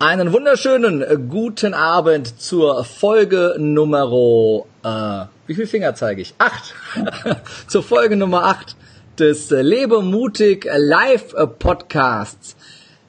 [0.00, 4.04] Einen wunderschönen äh, guten Abend zur Folge Nummer,
[4.84, 6.34] äh, wie viel Finger zeige ich?
[6.38, 6.72] Acht.
[7.66, 8.76] zur Folge Nummer acht
[9.18, 12.54] des äh, Lebe mutig Live Podcasts.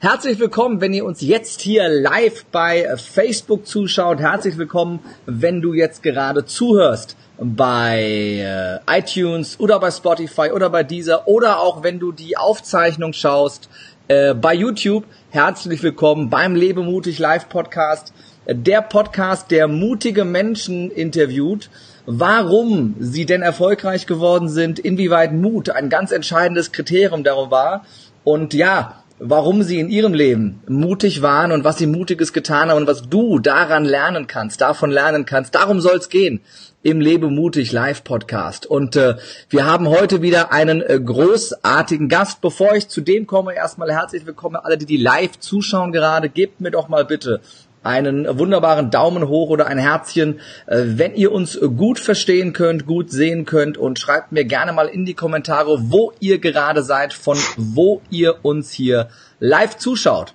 [0.00, 4.18] Herzlich willkommen, wenn ihr uns jetzt hier live bei äh, Facebook zuschaut.
[4.18, 10.82] Herzlich willkommen, wenn du jetzt gerade zuhörst bei äh, iTunes oder bei Spotify oder bei
[10.82, 13.68] Deezer oder auch wenn du die Aufzeichnung schaust
[14.08, 15.04] äh, bei YouTube.
[15.32, 18.12] Herzlich willkommen beim Lebemutig Live Podcast.
[18.48, 21.70] Der Podcast, der mutige Menschen interviewt,
[22.04, 27.86] warum sie denn erfolgreich geworden sind, inwieweit Mut ein ganz entscheidendes Kriterium darum war.
[28.24, 32.78] Und ja, warum sie in ihrem Leben mutig waren und was sie Mutiges getan haben
[32.78, 35.54] und was du daran lernen kannst, davon lernen kannst.
[35.54, 36.40] Darum soll es gehen
[36.82, 38.64] im Lebe mutig Live Podcast.
[38.64, 39.16] Und äh,
[39.50, 42.40] wir haben heute wieder einen äh, großartigen Gast.
[42.40, 46.30] Bevor ich zu dem komme, erstmal herzlich willkommen alle, die die live zuschauen gerade.
[46.30, 47.42] Gebt mir doch mal bitte
[47.82, 53.10] einen wunderbaren Daumen hoch oder ein Herzchen, äh, wenn ihr uns gut verstehen könnt, gut
[53.10, 57.38] sehen könnt und schreibt mir gerne mal in die Kommentare, wo ihr gerade seid, von
[57.56, 60.34] wo ihr uns hier live zuschaut.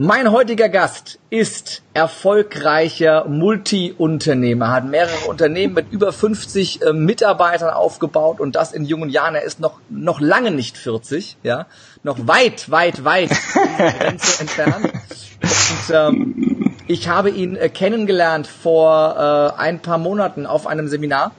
[0.00, 8.38] Mein heutiger Gast ist erfolgreicher Multi-Unternehmer, hat mehrere Unternehmen mit über 50 äh, Mitarbeitern aufgebaut
[8.38, 9.34] und das in jungen Jahren.
[9.34, 11.66] Er ist noch, noch lange nicht 40, ja,
[12.04, 13.30] noch weit, weit, weit
[13.98, 14.92] Grenze entfernt.
[15.42, 19.16] Und ähm, ich habe ihn äh, kennengelernt vor
[19.58, 21.32] äh, ein paar Monaten auf einem Seminar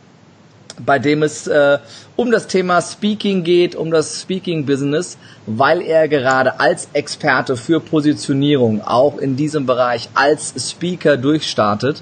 [0.85, 1.79] bei dem es äh,
[2.15, 8.81] um das Thema Speaking geht, um das Speaking-Business, weil er gerade als Experte für Positionierung
[8.81, 12.01] auch in diesem Bereich als Speaker durchstartet.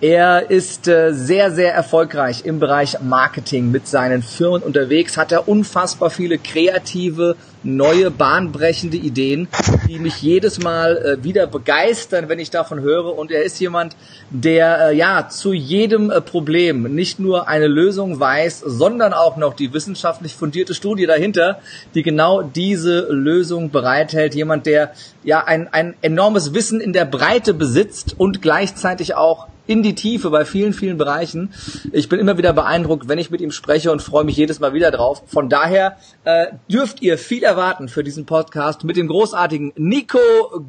[0.00, 5.48] Er ist äh, sehr, sehr erfolgreich im Bereich Marketing mit seinen Firmen unterwegs, hat er
[5.48, 9.48] unfassbar viele kreative, neue, bahnbrechende Ideen,
[9.88, 13.16] die mich jedes Mal äh, wieder begeistern, wenn ich davon höre.
[13.16, 13.96] Und er ist jemand,
[14.30, 19.54] der äh, ja zu jedem äh, Problem nicht nur eine Lösung weiß, sondern auch noch
[19.54, 21.60] die wissenschaftlich fundierte Studie dahinter,
[21.94, 24.34] die genau diese Lösung bereithält.
[24.34, 24.92] Jemand, der
[25.24, 30.28] ja ein, ein enormes Wissen in der Breite besitzt und gleichzeitig auch in die Tiefe
[30.28, 31.54] bei vielen, vielen Bereichen.
[31.92, 34.74] Ich bin immer wieder beeindruckt, wenn ich mit ihm spreche und freue mich jedes Mal
[34.74, 35.22] wieder drauf.
[35.26, 40.18] Von daher äh, dürft ihr viel erwarten für diesen Podcast mit dem großartigen Nico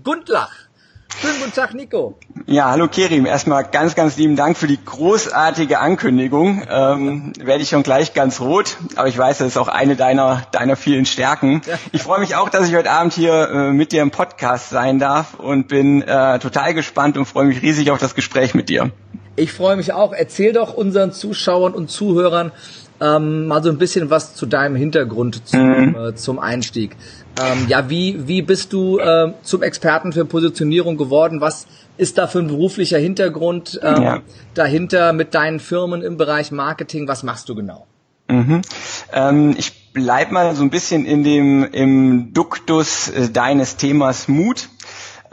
[0.06, 0.54] Gundlach.
[1.20, 2.18] Schönen guten Tag, Nico.
[2.48, 3.26] Ja, hallo Kerim.
[3.26, 6.64] Erstmal ganz, ganz lieben Dank für die großartige Ankündigung.
[6.70, 10.44] Ähm, werde ich schon gleich ganz rot, aber ich weiß, das ist auch eine deiner,
[10.52, 11.62] deiner vielen Stärken.
[11.92, 15.00] Ich freue mich auch, dass ich heute Abend hier äh, mit dir im Podcast sein
[15.00, 18.92] darf und bin äh, total gespannt und freue mich riesig auf das Gespräch mit dir.
[19.36, 20.14] Ich freue mich auch.
[20.14, 22.52] Erzähl doch unseren Zuschauern und Zuhörern
[23.02, 25.96] ähm, mal so ein bisschen was zu deinem Hintergrund zum, mhm.
[25.96, 26.96] äh, zum Einstieg.
[27.42, 31.42] Ähm, ja, wie, wie bist du äh, zum Experten für Positionierung geworden?
[31.42, 31.68] Was
[31.98, 34.22] ist da für ein beruflicher Hintergrund ähm, ja.
[34.54, 37.08] dahinter mit deinen Firmen im Bereich Marketing?
[37.08, 37.88] Was machst du genau?
[38.30, 38.62] Mhm.
[39.12, 44.70] Ähm, ich bleib mal so ein bisschen in dem im Duktus äh, deines Themas Mut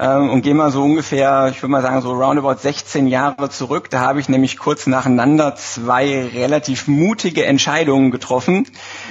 [0.01, 3.91] ähm, und gehe mal so ungefähr, ich würde mal sagen, so roundabout 16 Jahre zurück.
[3.91, 8.67] Da habe ich nämlich kurz nacheinander zwei relativ mutige Entscheidungen getroffen,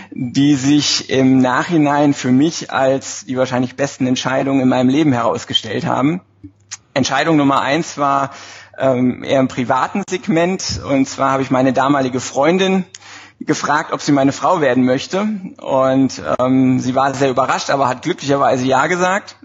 [0.10, 5.86] die sich im Nachhinein für mich als die wahrscheinlich besten Entscheidungen in meinem Leben herausgestellt
[5.86, 6.22] haben.
[6.96, 8.32] Entscheidung Nummer eins war
[8.80, 10.82] ähm, eher im privaten Segment.
[10.90, 12.84] Und zwar habe ich meine damalige Freundin
[13.40, 15.28] gefragt, ob sie meine Frau werden möchte.
[15.62, 19.36] Und ähm, sie war sehr überrascht, aber hat glücklicherweise Ja gesagt.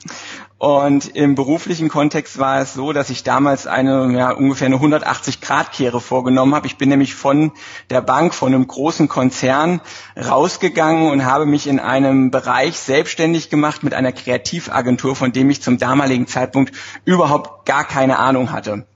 [0.64, 6.00] Und im beruflichen Kontext war es so, dass ich damals eine ja, ungefähr eine 180-Grad-Kehre
[6.00, 6.66] vorgenommen habe.
[6.66, 7.52] Ich bin nämlich von
[7.90, 9.82] der Bank, von einem großen Konzern
[10.16, 15.60] rausgegangen und habe mich in einem Bereich selbstständig gemacht mit einer Kreativagentur, von dem ich
[15.60, 16.74] zum damaligen Zeitpunkt
[17.04, 18.86] überhaupt gar keine Ahnung hatte.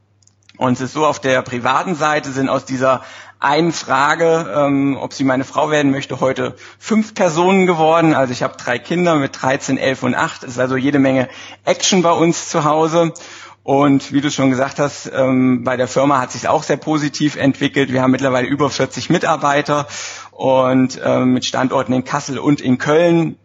[0.57, 3.03] Und es ist so, auf der privaten Seite sind aus dieser
[3.41, 8.15] einen Frage, ähm, ob sie meine Frau werden möchte, heute fünf Personen geworden.
[8.15, 10.43] Also ich habe drei Kinder mit 13, 11 und 8.
[10.43, 11.29] Es ist also jede Menge
[11.65, 13.13] Action bei uns zu Hause.
[13.63, 17.37] Und wie du schon gesagt hast, ähm, bei der Firma hat sich auch sehr positiv
[17.37, 17.93] entwickelt.
[17.93, 19.87] Wir haben mittlerweile über 40 Mitarbeiter
[20.31, 23.37] und ähm, mit Standorten in Kassel und in Köln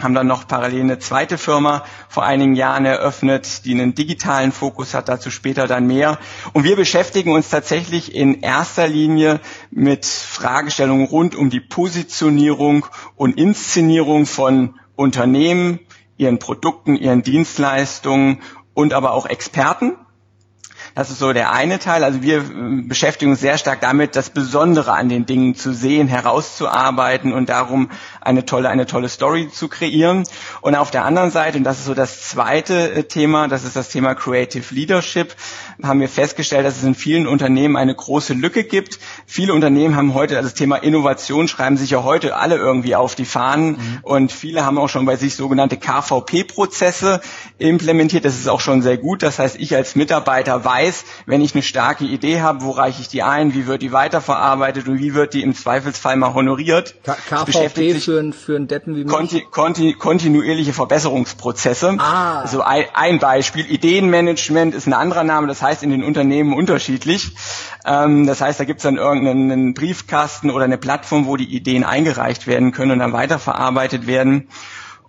[0.00, 4.94] haben dann noch parallel eine zweite Firma vor einigen Jahren eröffnet, die einen digitalen Fokus
[4.94, 6.18] hat, dazu später dann mehr.
[6.52, 9.40] Und wir beschäftigen uns tatsächlich in erster Linie
[9.70, 12.86] mit Fragestellungen rund um die Positionierung
[13.16, 15.80] und Inszenierung von Unternehmen,
[16.16, 18.40] ihren Produkten, ihren Dienstleistungen
[18.74, 19.96] und aber auch Experten.
[20.94, 22.04] Das ist so der eine Teil.
[22.04, 26.06] Also wir äh, beschäftigen uns sehr stark damit, das Besondere an den Dingen zu sehen,
[26.06, 27.90] herauszuarbeiten und darum
[28.20, 30.24] eine tolle, eine tolle Story zu kreieren.
[30.60, 33.74] Und auf der anderen Seite, und das ist so das zweite äh, Thema, das ist
[33.74, 35.34] das Thema Creative Leadership,
[35.82, 38.98] haben wir festgestellt, dass es in vielen Unternehmen eine große Lücke gibt.
[39.26, 43.14] Viele Unternehmen haben heute also das Thema Innovation, schreiben sich ja heute alle irgendwie auf
[43.14, 43.98] die Fahnen mhm.
[44.02, 47.20] und viele haben auch schon bei sich sogenannte KVP-Prozesse
[47.58, 48.24] implementiert.
[48.24, 49.22] Das ist auch schon sehr gut.
[49.22, 50.81] Das heißt, ich als Mitarbeiter weiß,
[51.26, 54.88] wenn ich eine starke Idee habe, wo reiche ich die ein, wie wird die weiterverarbeitet
[54.88, 56.94] und wie wird die im Zweifelsfall mal honoriert.
[57.04, 59.12] K KVP für, ein, für einen Deppen wie mich?
[59.12, 61.96] Konti konti kontinuierliche Verbesserungsprozesse.
[61.98, 62.40] Ah.
[62.40, 63.70] Also ein, ein Beispiel.
[63.70, 67.32] Ideenmanagement ist ein anderer Name, das heißt in den Unternehmen unterschiedlich.
[67.84, 71.84] Ähm, das heißt, da gibt es dann irgendeinen Briefkasten oder eine Plattform, wo die Ideen
[71.84, 74.48] eingereicht werden können und dann weiterverarbeitet werden.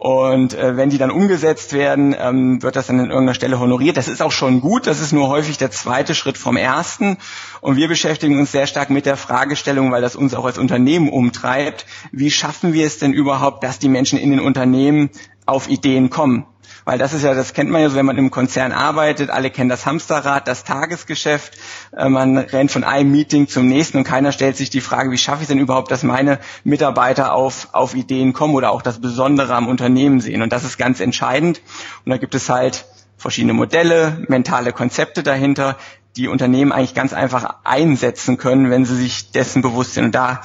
[0.04, 3.96] Und äh, wenn die dann umgesetzt werden, ähm, wird das dann an irgendeiner Stelle honoriert.
[3.96, 4.86] Das ist auch schon gut.
[4.86, 7.16] Das ist nur häufig der zweite Schritt vom ersten.
[7.62, 11.08] Und wir beschäftigen uns sehr stark mit der Fragestellung, weil das uns auch als Unternehmen
[11.08, 11.86] umtreibt.
[12.12, 15.10] Wie schaffen wir es denn überhaupt, dass die Menschen in den Unternehmen
[15.46, 16.46] auf Ideen kommen?
[16.86, 19.50] Weil das ist ja, das kennt man ja so, wenn man im Konzern arbeitet, alle
[19.50, 21.58] kennen das Hamsterrad, das Tagesgeschäft,
[21.96, 25.18] äh, man rennt von einem Meeting zum nächsten und keiner stellt sich die Frage, wie
[25.18, 29.56] schaffe ich denn überhaupt, dass meine Mitarbeiter auf, auf Ideen kommen oder auch das Besondere
[29.56, 30.42] am Unternehmen sehen.
[30.42, 31.62] Und das ist ganz entscheidend.
[32.06, 32.86] Und da gibt es halt
[33.18, 35.78] verschiedene Modelle, mentale Konzepte dahinter,
[36.18, 40.06] die Unternehmen eigentlich ganz einfach einsetzen können, wenn sie sich dessen bewusst sind.
[40.06, 40.42] Und da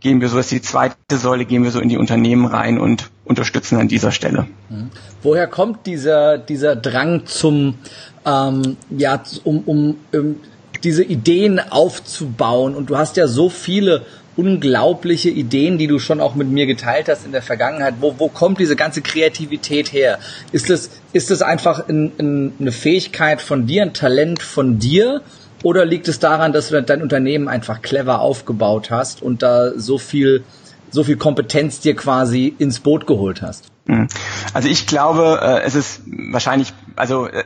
[0.00, 3.10] gehen wir so, ist die zweite Säule, gehen wir so in die Unternehmen rein und
[3.24, 4.46] unterstützen an dieser Stelle.
[4.68, 4.90] Mhm.
[5.22, 7.74] Woher kommt dieser, dieser Drang zum,
[8.26, 10.36] ähm, ja, um, um, um
[10.82, 12.74] diese Ideen aufzubauen?
[12.74, 14.04] Und du hast ja so viele
[14.36, 17.96] unglaubliche Ideen, die du schon auch mit mir geteilt hast in der Vergangenheit.
[18.00, 20.18] Wo, wo kommt diese ganze Kreativität her?
[20.52, 25.20] Ist es, ist es einfach in, in eine Fähigkeit von dir, ein Talent von dir?
[25.62, 29.98] Oder liegt es daran, dass du dein Unternehmen einfach clever aufgebaut hast und da so
[29.98, 30.44] viel,
[30.90, 33.66] so viel Kompetenz dir quasi ins Boot geholt hast?
[33.86, 34.08] Hm.
[34.54, 37.44] Also ich glaube, äh, es ist wahrscheinlich, also äh,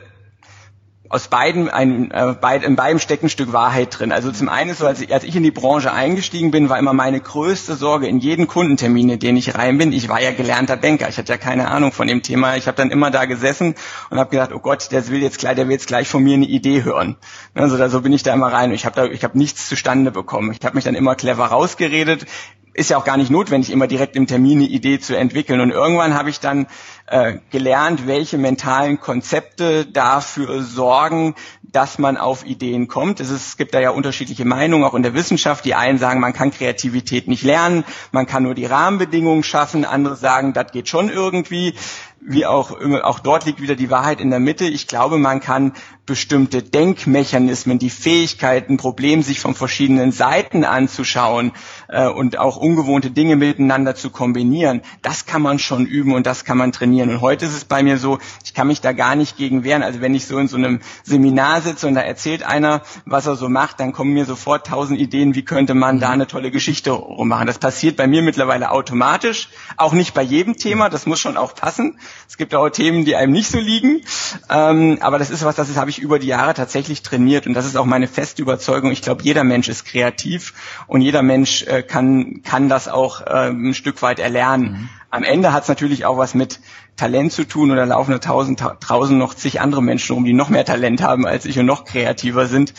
[1.15, 4.11] aus beiden ein, äh, beid, in beidem steckt ein Stück Wahrheit drin.
[4.11, 6.91] Also zum einen so, als ich, als ich in die Branche eingestiegen bin, war immer
[6.91, 9.93] meine größte Sorge in jeden Kundentermin, in den ich rein bin.
[9.93, 12.57] Ich war ja gelernter Banker, ich hatte ja keine Ahnung von dem Thema.
[12.57, 13.75] Ich habe dann immer da gesessen
[14.09, 16.33] und habe gedacht, oh Gott, der will jetzt gleich, der will jetzt gleich von mir
[16.33, 17.15] eine Idee hören.
[17.53, 18.73] Also da, so bin ich da immer rein.
[18.73, 20.51] Ich habe da, ich habe nichts zustande bekommen.
[20.51, 22.25] Ich habe mich dann immer clever rausgeredet
[22.75, 25.61] ist ja auch gar nicht notwendig, immer direkt im Termin eine Idee zu entwickeln.
[25.61, 26.67] Und irgendwann habe ich dann
[27.07, 33.21] äh, gelernt, welche mentalen Konzepte dafür sorgen, dass man auf Ideen kommt.
[33.21, 35.63] Es, ist, es gibt da ja unterschiedliche Meinungen, auch in der Wissenschaft.
[35.63, 39.85] Die einen sagen, man kann Kreativität nicht lernen, man kann nur die Rahmenbedingungen schaffen.
[39.85, 41.75] Andere sagen, das geht schon irgendwie
[42.21, 42.71] wie auch,
[43.03, 44.65] auch dort liegt wieder die Wahrheit in der Mitte.
[44.65, 45.73] Ich glaube, man kann
[46.05, 51.51] bestimmte Denkmechanismen, die Fähigkeiten, Problem sich von verschiedenen Seiten anzuschauen
[51.87, 56.45] äh, und auch ungewohnte Dinge miteinander zu kombinieren, das kann man schon üben und das
[56.45, 57.09] kann man trainieren.
[57.09, 59.81] Und heute ist es bei mir so, ich kann mich da gar nicht gegen wehren.
[59.81, 63.35] Also wenn ich so in so einem Seminar sitze und da erzählt einer, was er
[63.35, 66.91] so macht, dann kommen mir sofort tausend Ideen, wie könnte man da eine tolle Geschichte
[66.91, 67.47] rummachen.
[67.47, 71.55] Das passiert bei mir mittlerweile automatisch, auch nicht bei jedem Thema, das muss schon auch
[71.55, 71.97] passen.
[72.27, 74.01] Es gibt auch Themen, die einem nicht so liegen.
[74.49, 77.47] Ähm, aber das ist was, das habe ich über die Jahre tatsächlich trainiert.
[77.47, 78.91] Und das ist auch meine feste Überzeugung.
[78.91, 80.53] Ich glaube, jeder Mensch ist kreativ
[80.87, 84.71] und jeder Mensch äh, kann, kann das auch äh, ein Stück weit erlernen.
[84.71, 84.89] Mhm.
[85.11, 86.59] Am Ende hat es natürlich auch was mit
[86.97, 90.49] Talent zu tun oder laufen da tausend, tausend noch zig andere Menschen rum, die noch
[90.49, 92.73] mehr Talent haben als ich und noch kreativer sind.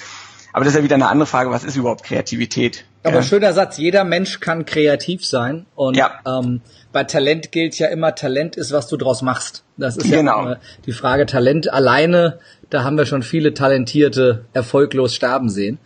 [0.56, 2.86] Aber das ist ja wieder eine andere Frage, was ist überhaupt Kreativität?
[3.02, 3.22] Aber ja.
[3.22, 6.12] schöner Satz, jeder Mensch kann kreativ sein und ja.
[6.26, 9.64] ähm, bei Talent gilt ja immer, Talent ist, was du draus machst.
[9.76, 10.46] Das ist genau.
[10.46, 12.38] ja die Frage, Talent alleine,
[12.70, 15.76] da haben wir schon viele Talentierte erfolglos sterben sehen.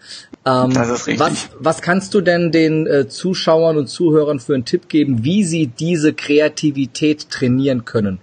[0.46, 1.18] Ähm, das ist richtig.
[1.18, 5.42] Was, was kannst du denn den äh, Zuschauern und Zuhörern für einen Tipp geben, wie
[5.42, 8.20] sie diese Kreativität trainieren können?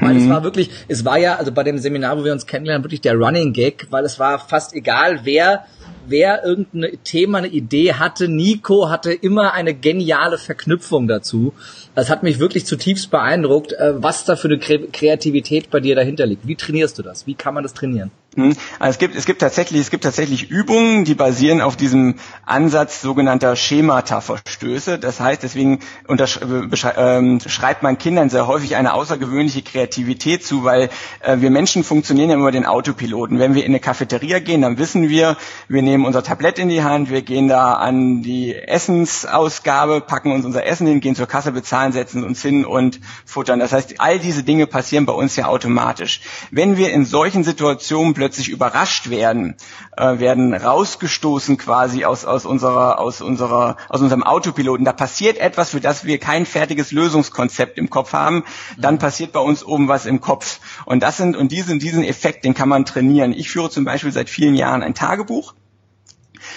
[0.00, 0.20] Weil mhm.
[0.22, 3.00] es war wirklich, es war ja, also bei dem Seminar, wo wir uns kennenlernen, wirklich
[3.00, 5.64] der Running Gag, weil es war fast egal, wer
[6.06, 8.28] wer irgendein Thema, eine Idee hatte.
[8.28, 11.52] Nico hatte immer eine geniale Verknüpfung dazu.
[11.94, 16.26] Das hat mich wirklich zutiefst beeindruckt, äh, was da für eine Kreativität bei dir dahinter
[16.26, 16.46] liegt.
[16.46, 17.26] Wie trainierst du das?
[17.26, 18.10] Wie kann man das trainieren?
[18.34, 18.56] Hm.
[18.78, 22.14] Also es gibt, es gibt tatsächlich, es gibt tatsächlich Übungen, die basieren auf diesem
[22.46, 24.98] Ansatz sogenannter Schemata-Verstöße.
[24.98, 30.88] Das heißt, deswegen ähm, schreibt man Kindern sehr häufig eine außergewöhnliche Kreativität zu, weil
[31.20, 33.38] äh, wir Menschen funktionieren ja immer den Autopiloten.
[33.38, 35.36] Wenn wir in eine Cafeteria gehen, dann wissen wir,
[35.68, 40.46] wir nehmen unser Tablett in die Hand, wir gehen da an die Essensausgabe, packen uns
[40.46, 43.60] unser Essen hin, gehen zur Kasse, bezahlen, setzen uns hin und futtern.
[43.60, 46.22] Das heißt, all diese Dinge passieren bei uns ja automatisch.
[46.50, 49.56] Wenn wir in solchen Situationen plötzlich überrascht werden,
[49.96, 54.84] äh, werden rausgestoßen quasi aus, aus unserer, aus unserer, aus unserem Autopiloten.
[54.84, 58.44] Da passiert etwas, für das wir kein fertiges Lösungskonzept im Kopf haben.
[58.78, 60.60] Dann passiert bei uns oben was im Kopf.
[60.84, 63.32] Und das sind, und diesen, diesen Effekt, den kann man trainieren.
[63.32, 65.54] Ich führe zum Beispiel seit vielen Jahren ein Tagebuch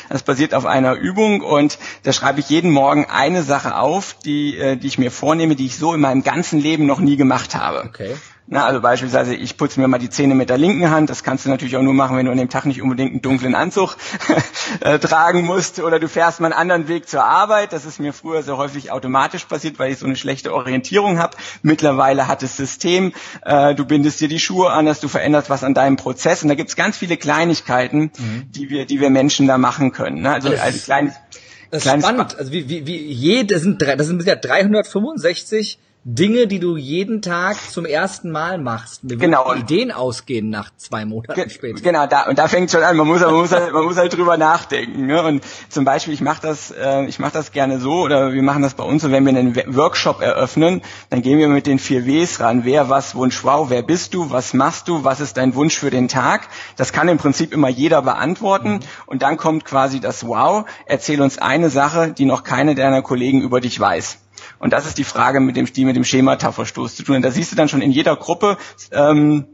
[0.10, 4.57] das basiert auf einer Übung und da schreibe ich jeden Morgen eine Sache auf, die,
[4.57, 7.55] äh, die ich mir vornehme, die ich so in meinem ganzen Leben noch nie gemacht
[7.55, 7.84] habe.
[7.86, 8.15] Okay.
[8.47, 11.09] Na, also beispielsweise, ich putze mir mal die Zähne mit der linken Hand.
[11.09, 13.21] Das kannst du natürlich auch nur machen, wenn du an dem Tag nicht unbedingt einen
[13.23, 13.97] dunklen Anzug
[14.81, 15.79] äh, tragen musst.
[15.79, 17.73] Oder du fährst mal einen anderen Weg zur Arbeit.
[17.73, 21.35] Das ist mir früher sehr häufig automatisch passiert, weil ich so eine schlechte Orientierung habe.
[21.63, 25.63] Mittlerweile hat das System, äh, du bindest dir die Schuhe an, dass du veränderst was
[25.63, 26.43] an deinem Prozess.
[26.43, 28.51] Und da gibt es ganz viele Kleinigkeiten, mhm.
[28.51, 30.21] die wir, die wir Menschen da machen können.
[30.21, 30.31] Ne?
[30.31, 31.15] Also ein kleines
[31.71, 32.37] das ist spannend.
[32.37, 37.24] Also wie, wie, wie jede, das sind, das sind bisher 365 Dinge, die du jeden
[37.24, 39.03] Tag zum ersten Mal machst.
[39.03, 39.51] Mir genau.
[39.55, 41.81] Ideen ausgehen nach zwei Monaten Ge später.
[41.81, 42.95] Genau, da und da fängt schon an.
[42.95, 45.07] Man muss, man muss, halt, man muss halt drüber nachdenken.
[45.07, 45.24] Ne?
[45.24, 48.62] Und zum Beispiel, ich mache das, äh, ich mache das gerne so oder wir machen
[48.62, 52.05] das bei uns so, wenn wir einen Workshop eröffnen, dann gehen wir mit den vier
[52.05, 52.65] Ws ran.
[52.65, 53.71] Wer, was, Wunsch, wow.
[53.71, 54.29] Wer bist du?
[54.29, 55.03] Was machst du?
[55.03, 56.50] Was ist dein Wunsch für den Tag?
[56.75, 58.74] Das kann im Prinzip immer jeder beantworten.
[58.74, 58.79] Mhm.
[59.07, 60.65] Und dann kommt quasi das Wow.
[60.85, 64.19] Erzähl uns eine Sache, die noch keine deiner Kollegen über dich weiß.
[64.59, 67.17] Und das ist die Frage, mit dem, die mit dem Schemata-Verstoß zu tun.
[67.17, 68.57] Und da siehst du dann schon in jeder Gruppe,
[68.91, 69.45] ähm,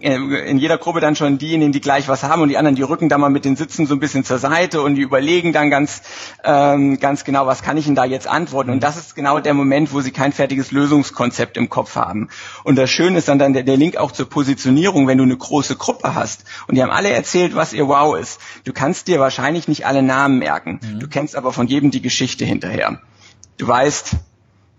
[0.00, 0.16] äh,
[0.50, 3.08] in jeder Gruppe dann schon diejenigen, die gleich was haben und die anderen, die rücken
[3.08, 6.02] da mal mit den Sitzen so ein bisschen zur Seite und die überlegen dann ganz,
[6.42, 8.70] ähm, ganz genau, was kann ich denn da jetzt antworten?
[8.70, 12.28] Und das ist genau der Moment, wo sie kein fertiges Lösungskonzept im Kopf haben.
[12.64, 15.36] Und das Schöne ist dann, dann der, der Link auch zur Positionierung, wenn du eine
[15.36, 18.40] große Gruppe hast und die haben alle erzählt, was ihr Wow ist.
[18.64, 20.80] Du kannst dir wahrscheinlich nicht alle Namen merken.
[20.82, 21.00] Mhm.
[21.00, 23.00] Du kennst aber von jedem die Geschichte hinterher.
[23.56, 24.16] Du weißt,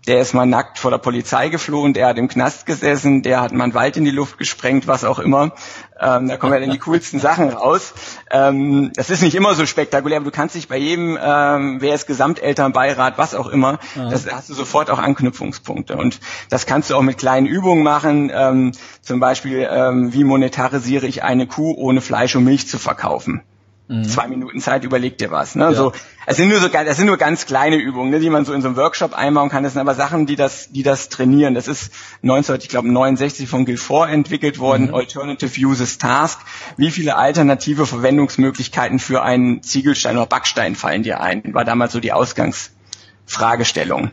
[0.06, 3.52] der ist mal nackt vor der Polizei geflohen, der hat im Knast gesessen, der hat
[3.52, 5.52] mal einen Wald in die Luft gesprengt, was auch immer.
[5.98, 7.92] Ähm, da kommen ja dann die coolsten Sachen raus.
[8.30, 11.94] Ähm, das ist nicht immer so spektakulär, aber du kannst dich bei jedem, ähm, wer
[11.94, 14.08] ist Gesamtelternbeirat, was auch immer, ja.
[14.08, 15.96] das hast du sofort auch Anknüpfungspunkte.
[15.96, 21.06] Und das kannst du auch mit kleinen Übungen machen, ähm, zum Beispiel, ähm, wie monetarisiere
[21.06, 23.42] ich eine Kuh, ohne Fleisch und Milch zu verkaufen.
[23.88, 24.04] Mhm.
[24.04, 25.54] Zwei Minuten Zeit, überleg dir was.
[25.54, 25.64] Ne?
[25.64, 25.72] Ja.
[25.72, 25.92] So,
[26.26, 28.60] es sind nur so, es sind nur ganz kleine Übungen, ne, die man so in
[28.60, 29.62] so einem Workshop einbauen kann.
[29.62, 31.54] Das sind aber Sachen, die das, die das trainieren.
[31.54, 34.88] Das ist 19, ich glaube 69 von Guilford entwickelt worden.
[34.88, 34.94] Mhm.
[34.94, 36.40] Alternative Uses Task.
[36.76, 41.54] Wie viele alternative Verwendungsmöglichkeiten für einen Ziegelstein oder Backstein fallen dir ein?
[41.54, 44.10] War damals so die Ausgangsfragestellung.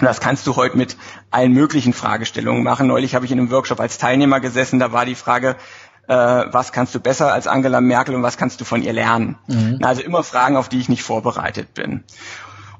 [0.00, 0.96] Und das kannst du heute mit
[1.30, 2.86] allen möglichen Fragestellungen machen.
[2.86, 5.56] Neulich habe ich in einem Workshop als Teilnehmer gesessen, da war die Frage,
[6.08, 9.38] äh, was kannst du besser als Angela Merkel und was kannst du von ihr lernen.
[9.46, 9.78] Mhm.
[9.82, 12.04] Also immer Fragen, auf die ich nicht vorbereitet bin.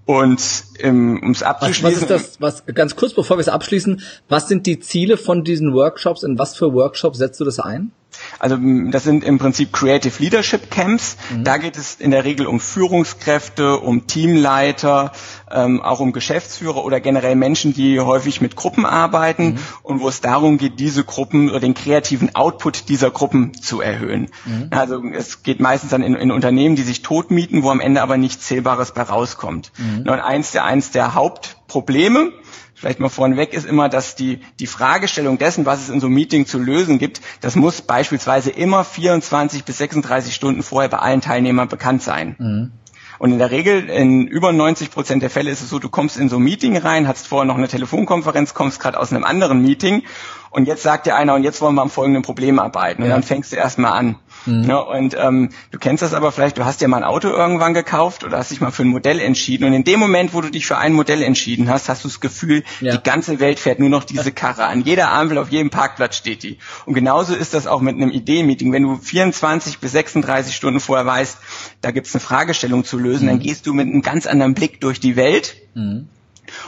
[0.05, 0.43] Und
[0.81, 2.03] ähm, um es abzuschließen.
[2.03, 5.17] Was, was ist das, was, ganz kurz bevor wir es abschließen, was sind die Ziele
[5.17, 6.25] von diesen Workshops?
[6.25, 7.93] In was für Workshops setzt du das ein?
[8.39, 8.57] Also
[8.91, 11.17] das sind im Prinzip Creative Leadership Camps.
[11.31, 11.45] Mhm.
[11.45, 15.13] Da geht es in der Regel um Führungskräfte, um Teamleiter,
[15.51, 19.59] ähm, auch um Geschäftsführer oder generell Menschen, die häufig mit Gruppen arbeiten mhm.
[19.83, 24.29] und wo es darum geht, diese Gruppen oder den kreativen Output dieser Gruppen zu erhöhen.
[24.45, 24.69] Mhm.
[24.71, 28.17] Also es geht meistens dann in, in, Unternehmen, die sich totmieten, wo am Ende aber
[28.17, 29.73] nichts Zählbares bei rauskommt.
[29.77, 30.01] Mhm.
[30.01, 32.33] Und eins der, eins der Hauptprobleme,
[32.81, 36.15] vielleicht mal vorneweg ist immer, dass die, die Fragestellung dessen, was es in so einem
[36.15, 41.21] Meeting zu lösen gibt, das muss beispielsweise immer 24 bis 36 Stunden vorher bei allen
[41.21, 42.37] Teilnehmern bekannt sein.
[42.39, 42.73] Mhm.
[43.19, 46.17] Und in der Regel, in über 90 Prozent der Fälle ist es so, du kommst
[46.17, 49.61] in so ein Meeting rein, hast vorher noch eine Telefonkonferenz, kommst gerade aus einem anderen
[49.61, 50.05] Meeting
[50.49, 53.03] und jetzt sagt dir einer, und jetzt wollen wir am folgenden Problem arbeiten.
[53.03, 53.15] Und ja.
[53.15, 54.17] dann fängst du erstmal an.
[54.47, 54.65] Mhm.
[54.65, 57.75] Ja, und ähm, du kennst das aber vielleicht, du hast dir mal ein Auto irgendwann
[57.75, 59.65] gekauft oder hast dich mal für ein Modell entschieden.
[59.65, 62.21] Und in dem Moment, wo du dich für ein Modell entschieden hast, hast du das
[62.21, 62.97] Gefühl, ja.
[62.97, 64.83] die ganze Welt fährt nur noch diese Karre an.
[64.83, 66.59] Jeder Ampel auf jedem Parkplatz steht die.
[66.87, 68.73] Und genauso ist das auch mit einem Ideenmeeting.
[68.73, 71.39] Wenn du 24 bis 36 Stunden vorher weißt,
[71.81, 73.31] da gibt's eine Fragestellung zu lösen, mhm.
[73.31, 75.57] dann gehst du mit einem ganz anderen Blick durch die Welt.
[75.75, 76.09] Mhm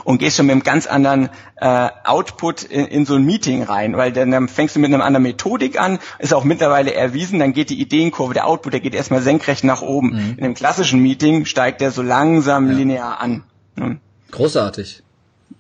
[0.05, 3.97] und gehst schon mit einem ganz anderen äh, Output in, in so ein Meeting rein,
[3.97, 7.53] weil dann, dann fängst du mit einer anderen Methodik an, ist auch mittlerweile erwiesen, dann
[7.53, 10.09] geht die Ideenkurve, der Output, der geht erstmal senkrecht nach oben.
[10.09, 10.35] Mhm.
[10.39, 12.77] In einem klassischen Meeting steigt der so langsam ja.
[12.77, 13.45] linear an.
[13.77, 13.99] Ne?
[14.31, 15.03] Großartig.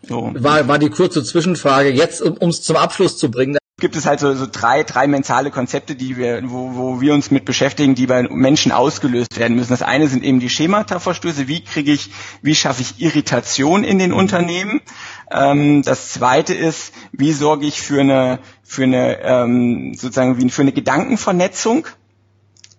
[0.08, 0.32] So.
[0.34, 1.90] War, war die kurze Zwischenfrage.
[1.90, 5.50] Jetzt, um es zum Abschluss zu bringen, gibt es halt so, so drei, drei mentale
[5.50, 9.72] Konzepte, die wir, wo, wo wir uns mit beschäftigen, die bei Menschen ausgelöst werden müssen.
[9.72, 11.48] Das eine sind eben die Schemata-Verstöße.
[11.48, 12.10] Wie kriege ich,
[12.42, 14.80] wie schaffe ich Irritation in den Unternehmen?
[15.32, 20.62] Ähm, das zweite ist, wie sorge ich für eine, für eine, ähm, sozusagen, wie für
[20.62, 21.88] eine Gedankenvernetzung?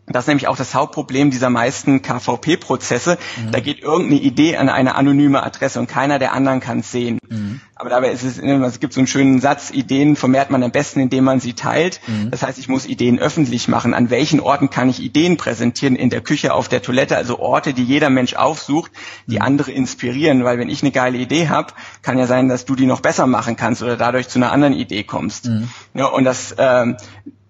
[0.05, 3.17] Das ist nämlich auch das Hauptproblem dieser meisten KVP-Prozesse.
[3.37, 3.51] Mhm.
[3.51, 7.19] Da geht irgendeine Idee an eine anonyme Adresse und keiner der anderen kann es sehen.
[7.29, 7.61] Mhm.
[7.75, 10.99] Aber dabei ist es, es gibt so einen schönen Satz, Ideen vermehrt man am besten,
[10.99, 12.01] indem man sie teilt.
[12.05, 12.31] Mhm.
[12.31, 13.93] Das heißt, ich muss Ideen öffentlich machen.
[13.93, 15.95] An welchen Orten kann ich Ideen präsentieren?
[15.95, 18.91] In der Küche, auf der Toilette, also Orte, die jeder Mensch aufsucht,
[19.27, 19.43] die mhm.
[19.43, 20.43] andere inspirieren.
[20.43, 23.25] Weil wenn ich eine geile Idee habe, kann ja sein, dass du die noch besser
[23.25, 25.45] machen kannst oder dadurch zu einer anderen Idee kommst.
[25.45, 25.69] Mhm.
[25.93, 26.97] Ja, und das ähm,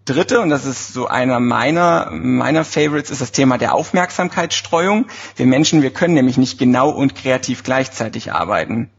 [0.06, 5.06] Dritte, und das ist so einer meiner, meiner Favorites, ist das Thema der Aufmerksamkeitsstreuung.
[5.38, 8.90] Wir Menschen, wir können nämlich nicht genau und kreativ gleichzeitig arbeiten.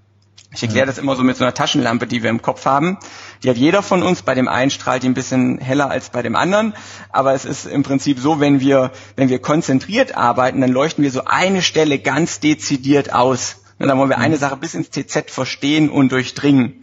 [0.54, 2.96] Ich erkläre das immer so mit so einer Taschenlampe, die wir im Kopf haben.
[3.42, 4.22] Die hat jeder von uns.
[4.22, 6.74] Bei dem einen strahlt die ein bisschen heller als bei dem anderen.
[7.10, 11.10] Aber es ist im Prinzip so, wenn wir, wenn wir konzentriert arbeiten, dann leuchten wir
[11.10, 13.56] so eine Stelle ganz dezidiert aus.
[13.78, 16.82] Und dann wollen wir eine Sache bis ins TZ verstehen und durchdringen.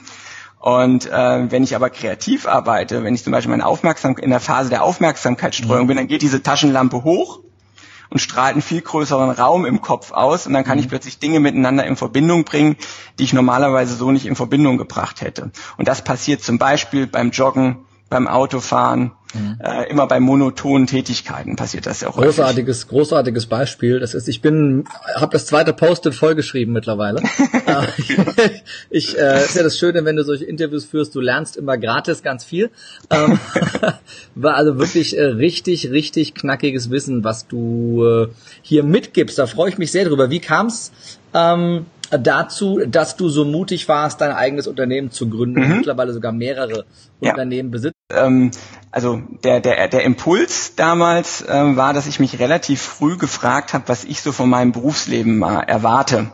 [0.62, 4.40] Und äh, wenn ich aber kreativ arbeite, wenn ich zum Beispiel meine Aufmerksamkeit in der
[4.40, 5.88] Phase der Aufmerksamkeitsstreuung mhm.
[5.88, 7.40] bin, dann geht diese Taschenlampe hoch
[8.12, 10.84] und strahlt einen viel größeren Raum im Kopf aus und dann kann mhm.
[10.84, 12.76] ich plötzlich Dinge miteinander in Verbindung bringen,
[13.18, 15.50] die ich normalerweise so nicht in Verbindung gebracht hätte.
[15.78, 17.80] Und das passiert zum Beispiel beim Joggen,
[18.12, 19.58] beim Autofahren, Mhm.
[19.64, 22.18] Äh, immer bei monotonen Tätigkeiten passiert das ja auch.
[22.18, 22.90] Großartiges, häufig.
[22.90, 24.00] großartiges Beispiel.
[24.00, 24.86] Das ist, ich bin,
[25.16, 27.22] habe das zweite Post-it vollgeschrieben mittlerweile.
[27.68, 27.88] Äh,
[28.90, 32.24] ich, äh, ist ja das Schöne, wenn du solche Interviews führst, du lernst immer gratis
[32.24, 32.72] ganz viel.
[33.10, 33.40] Ähm,
[34.36, 38.28] war also wirklich äh, richtig, richtig knackiges Wissen, was du äh,
[38.62, 39.38] hier mitgibst.
[39.38, 40.30] Da freue ich mich sehr drüber.
[40.30, 40.92] Wie kam's?
[41.34, 41.86] Ähm,
[42.20, 45.66] dazu, dass du so mutig warst, dein eigenes Unternehmen zu gründen mhm.
[45.66, 46.86] und mittlerweile sogar mehrere
[47.22, 47.32] ja.
[47.32, 48.01] Unternehmen besitzt?
[48.14, 48.52] Ähm,
[48.92, 53.86] also der, der, der Impuls damals äh, war, dass ich mich relativ früh gefragt habe,
[53.88, 56.32] was ich so von meinem Berufsleben mal erwarte.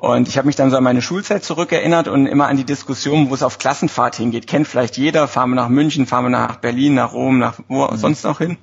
[0.00, 3.28] Und ich habe mich dann so an meine Schulzeit zurückerinnert und immer an die Diskussion,
[3.28, 4.46] wo es auf Klassenfahrt hingeht.
[4.46, 7.86] Kennt vielleicht jeder, fahren wir nach München, fahren wir nach Berlin, nach Rom, nach wo
[7.86, 7.96] mhm.
[7.96, 8.56] sonst noch hin.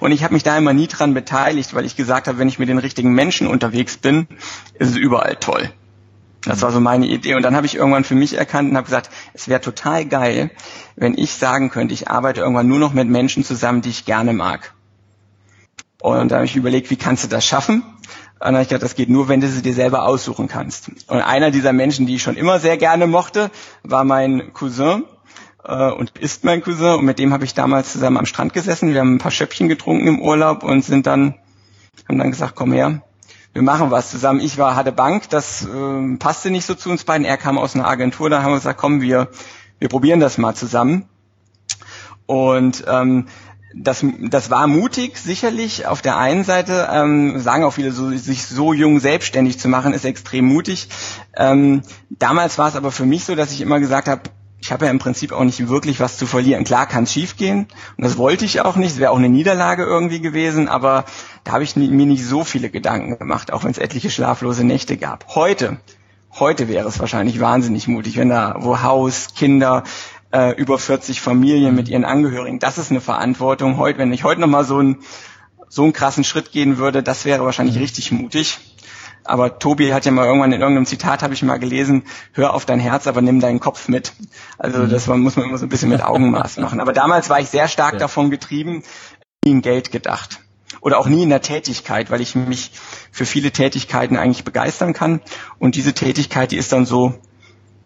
[0.00, 2.58] Und ich habe mich da immer nie dran beteiligt, weil ich gesagt habe, wenn ich
[2.58, 4.26] mit den richtigen Menschen unterwegs bin,
[4.74, 5.70] ist es überall toll.
[6.44, 7.34] Das war so meine Idee.
[7.34, 10.50] Und dann habe ich irgendwann für mich erkannt und habe gesagt, es wäre total geil,
[10.96, 14.32] wenn ich sagen könnte, ich arbeite irgendwann nur noch mit Menschen zusammen, die ich gerne
[14.32, 14.72] mag.
[16.00, 17.82] Und da habe ich überlegt, wie kannst du das schaffen?
[17.82, 20.90] Und dann habe ich gedacht, das geht nur, wenn du sie dir selber aussuchen kannst.
[21.08, 23.50] Und einer dieser Menschen, die ich schon immer sehr gerne mochte,
[23.82, 25.04] war mein Cousin
[25.64, 27.00] äh, und ist mein Cousin.
[27.00, 28.92] Und mit dem habe ich damals zusammen am Strand gesessen.
[28.92, 31.34] Wir haben ein paar Schöppchen getrunken im Urlaub und sind dann,
[32.08, 33.02] haben dann gesagt, komm her,
[33.52, 34.40] wir machen was zusammen.
[34.40, 37.24] Ich war, hatte Bank, das äh, passte nicht so zu uns beiden.
[37.24, 39.28] Er kam aus einer Agentur, da haben wir gesagt, komm, wir,
[39.78, 41.08] wir probieren das mal zusammen.
[42.26, 43.26] Und ähm,
[43.74, 45.86] das, das war mutig, sicherlich.
[45.86, 49.92] Auf der einen Seite ähm, sagen auch viele, so, sich so jung selbstständig zu machen,
[49.92, 50.88] ist extrem mutig.
[51.36, 54.22] Ähm, damals war es aber für mich so, dass ich immer gesagt habe,
[54.60, 56.64] ich habe ja im Prinzip auch nicht wirklich was zu verlieren.
[56.64, 58.92] Klar kann es schiefgehen und das wollte ich auch nicht.
[58.92, 61.04] Es wäre auch eine Niederlage irgendwie gewesen, aber
[61.44, 64.96] da habe ich mir nicht so viele Gedanken gemacht, auch wenn es etliche schlaflose Nächte
[64.96, 65.34] gab.
[65.34, 65.78] Heute,
[66.38, 69.84] heute wäre es wahrscheinlich wahnsinnig mutig, wenn da wo Haus, Kinder,
[70.32, 73.76] äh, über 40 Familien mit ihren Angehörigen, das ist eine Verantwortung.
[73.78, 74.98] Heute, wenn ich heute noch mal so einen
[75.70, 77.82] so einen krassen Schritt gehen würde, das wäre wahrscheinlich mhm.
[77.82, 78.58] richtig mutig.
[79.28, 82.64] Aber Tobi hat ja mal irgendwann in irgendeinem Zitat, habe ich mal gelesen, hör auf
[82.64, 84.12] dein Herz, aber nimm deinen Kopf mit.
[84.58, 84.90] Also mhm.
[84.90, 86.80] das muss man immer so ein bisschen mit Augenmaß machen.
[86.80, 87.98] Aber damals war ich sehr stark ja.
[88.00, 88.82] davon getrieben,
[89.44, 90.40] nie in Geld gedacht.
[90.80, 92.72] Oder auch nie in der Tätigkeit, weil ich mich
[93.10, 95.20] für viele Tätigkeiten eigentlich begeistern kann.
[95.58, 97.14] Und diese Tätigkeit, die ist dann so,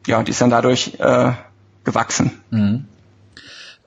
[0.07, 1.33] ja, die ist dann dadurch äh,
[1.85, 2.42] gewachsen.
[2.50, 2.87] Mhm.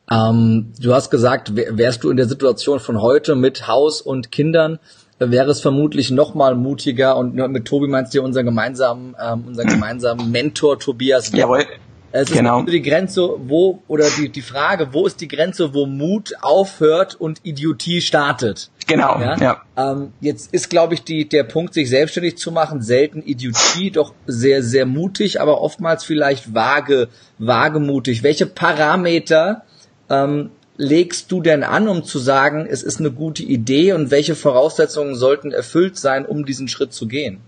[0.09, 4.79] Ähm, du hast gesagt, wärst du in der Situation von heute mit Haus und Kindern,
[5.19, 9.45] wäre es vermutlich noch mal mutiger und mit Tobi meinst du ja unseren gemeinsamen, ähm,
[9.47, 11.31] unseren gemeinsamen Mentor Tobias.
[11.31, 11.65] Jawohl.
[12.11, 12.61] Es ist genau.
[12.61, 17.41] die Grenze, wo, oder die, die Frage, wo ist die Grenze, wo Mut aufhört und
[17.43, 18.71] Idiotie startet?
[18.87, 19.35] Genau, ja.
[19.37, 19.61] ja.
[19.75, 24.13] Ähm, jetzt ist, glaube ich, die, der Punkt, sich selbstständig zu machen, selten Idiotie, doch
[24.27, 28.23] sehr, sehr mutig, aber oftmals vielleicht vage, wagemutig.
[28.23, 29.63] Welche Parameter
[30.09, 34.35] ähm, legst du denn an, um zu sagen, es ist eine gute Idee und welche
[34.35, 37.39] Voraussetzungen sollten erfüllt sein, um diesen Schritt zu gehen?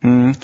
[0.00, 0.36] Mhm.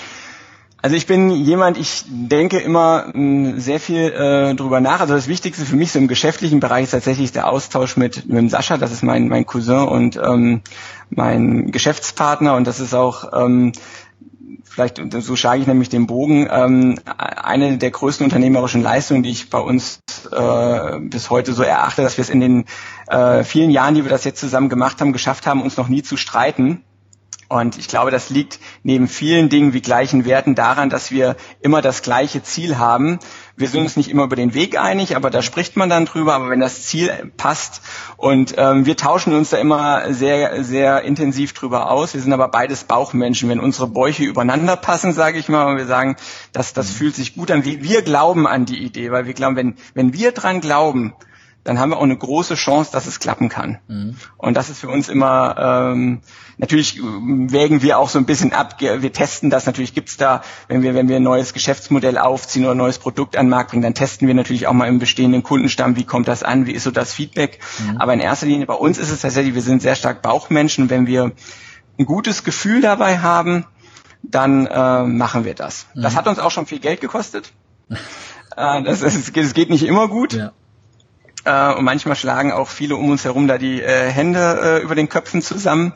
[0.81, 5.01] Also ich bin jemand, ich denke immer hm, sehr viel äh, drüber nach.
[5.01, 8.49] Also das Wichtigste für mich so im geschäftlichen Bereich ist tatsächlich der Austausch mit, mit
[8.49, 10.61] Sascha, das ist mein, mein Cousin und ähm,
[11.09, 13.73] mein Geschäftspartner und das ist auch ähm,
[14.69, 19.49] vielleicht, so schlage ich nämlich den Bogen, ähm, eine der größten unternehmerischen Leistungen, die ich
[19.49, 20.01] bei uns
[20.31, 22.65] äh, bis heute so erachte, dass wir es in den
[23.07, 26.03] äh, vielen Jahren, die wir das jetzt zusammen gemacht haben, geschafft haben, uns noch nie
[26.03, 26.83] zu streiten
[27.49, 31.81] Und ich glaube, das liegt neben vielen Dingen wie gleichen Werten daran, dass wir immer
[31.81, 33.17] das gleiche Ziel haben.
[33.59, 36.33] Wir sind uns nicht immer über den Weg einig, aber da spricht man dann drüber.
[36.33, 37.81] Aber wenn das Ziel passt
[38.15, 42.13] und ähm, wir tauschen uns da immer sehr, sehr intensiv drüber aus.
[42.13, 43.49] Wir sind aber beides Bauchmenschen.
[43.49, 46.15] Wenn unsere Bäuche übereinander passen, sage ich mal, und wir sagen,
[46.53, 47.65] dass das fühlt sich gut an.
[47.65, 51.13] Wir glauben an die Idee, weil wir glauben, wenn, wenn wir dran glauben,
[51.63, 53.79] dann haben wir auch eine große Chance, dass es klappen kann.
[53.87, 54.15] Mhm.
[54.37, 56.21] Und das ist für uns immer, ähm,
[56.57, 60.81] natürlich wägen wir auch so ein bisschen ab, wir testen das, natürlich gibt's da, wenn
[60.83, 63.83] wir, wenn wir ein neues Geschäftsmodell aufziehen oder ein neues Produkt an den Markt bringen,
[63.83, 66.83] dann testen wir natürlich auch mal im bestehenden Kundenstamm, wie kommt das an, wie ist
[66.83, 67.59] so das Feedback.
[67.79, 67.97] Mhm.
[67.97, 71.07] Aber in erster Linie bei uns ist es tatsächlich, wir sind sehr stark Bauchmenschen, wenn
[71.07, 71.33] wir
[71.99, 73.65] ein gutes Gefühl dabei haben,
[74.23, 75.87] dann äh, machen wir das.
[75.93, 76.01] Mhm.
[76.03, 77.51] Das hat uns auch schon viel Geld gekostet.
[77.89, 80.33] äh, das, es geht nicht immer gut.
[80.33, 80.53] Ja.
[81.49, 84.93] Äh, und manchmal schlagen auch viele um uns herum da die äh, Hände äh, über
[84.93, 85.93] den Köpfen zusammen.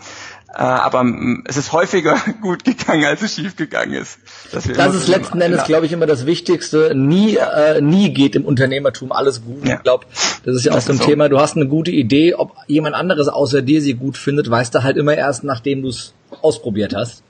[0.49, 4.17] Äh, aber mm, es ist häufiger gut gegangen, als es schief gegangen ist.
[4.51, 5.65] das ist letzten Endes, ja.
[5.65, 6.93] glaube ich, immer das Wichtigste.
[6.95, 9.67] Nie, äh, nie geht im Unternehmertum alles gut.
[9.67, 9.75] Ja.
[9.75, 10.05] Ich glaube,
[10.43, 11.05] das ist ja auch so ein so.
[11.05, 11.29] Thema.
[11.29, 14.81] Du hast eine gute Idee, ob jemand anderes außer dir sie gut findet, weißt du
[14.81, 17.21] halt immer erst, nachdem du es ausprobiert hast.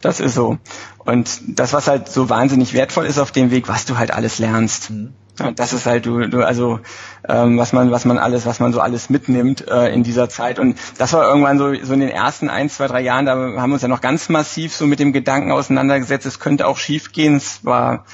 [0.00, 0.58] Das ist so.
[0.98, 4.38] Und das, was halt so wahnsinnig wertvoll ist auf dem Weg, was du halt alles
[4.38, 4.90] lernst.
[4.90, 5.14] Mhm.
[5.38, 6.80] Ja, das ist halt du, du also
[7.26, 10.58] ähm, was man was man alles was man so alles mitnimmt äh, in dieser Zeit.
[10.58, 13.70] Und das war irgendwann so so in den ersten ein zwei drei Jahren da haben
[13.70, 17.36] wir uns ja noch ganz massiv so mit dem Gedanken auseinandergesetzt es könnte auch schiefgehen.
[17.36, 18.04] Es war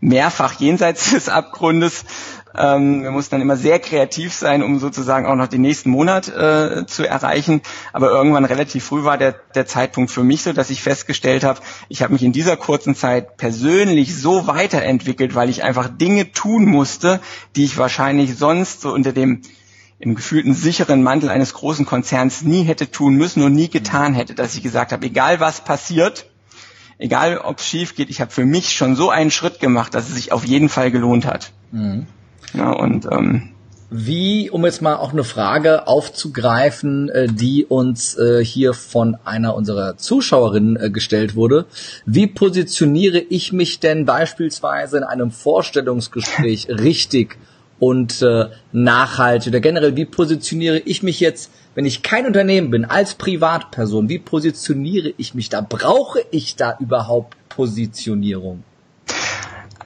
[0.00, 2.04] mehrfach jenseits des Abgrundes
[2.56, 6.28] ähm, wir mussten dann immer sehr kreativ sein, um sozusagen auch noch den nächsten Monat
[6.28, 7.60] äh, zu erreichen.
[7.92, 11.60] Aber irgendwann relativ früh war der, der Zeitpunkt für mich so, dass ich festgestellt habe,
[11.88, 16.64] ich habe mich in dieser kurzen Zeit persönlich so weiterentwickelt, weil ich einfach Dinge tun
[16.64, 17.20] musste,
[17.56, 19.42] die ich wahrscheinlich sonst so unter dem
[19.98, 24.34] im gefühlten sicheren Mantel eines großen Konzerns nie hätte tun müssen und nie getan hätte,
[24.34, 26.26] dass ich gesagt habe, egal was passiert,
[26.98, 30.08] egal ob es schief geht, ich habe für mich schon so einen Schritt gemacht, dass
[30.08, 31.52] es sich auf jeden Fall gelohnt hat.
[31.72, 32.06] Mhm.
[32.54, 33.50] Ja, und ähm,
[33.88, 39.54] wie, um jetzt mal auch eine Frage aufzugreifen, äh, die uns äh, hier von einer
[39.54, 41.66] unserer Zuschauerinnen äh, gestellt wurde.
[42.04, 47.38] Wie positioniere ich mich denn beispielsweise in einem Vorstellungsgespräch richtig
[47.78, 49.52] und äh, nachhaltig?
[49.52, 54.08] Oder generell, wie positioniere ich mich jetzt, wenn ich kein Unternehmen bin, als Privatperson?
[54.08, 55.60] Wie positioniere ich mich da?
[55.60, 58.64] Brauche ich da überhaupt Positionierung?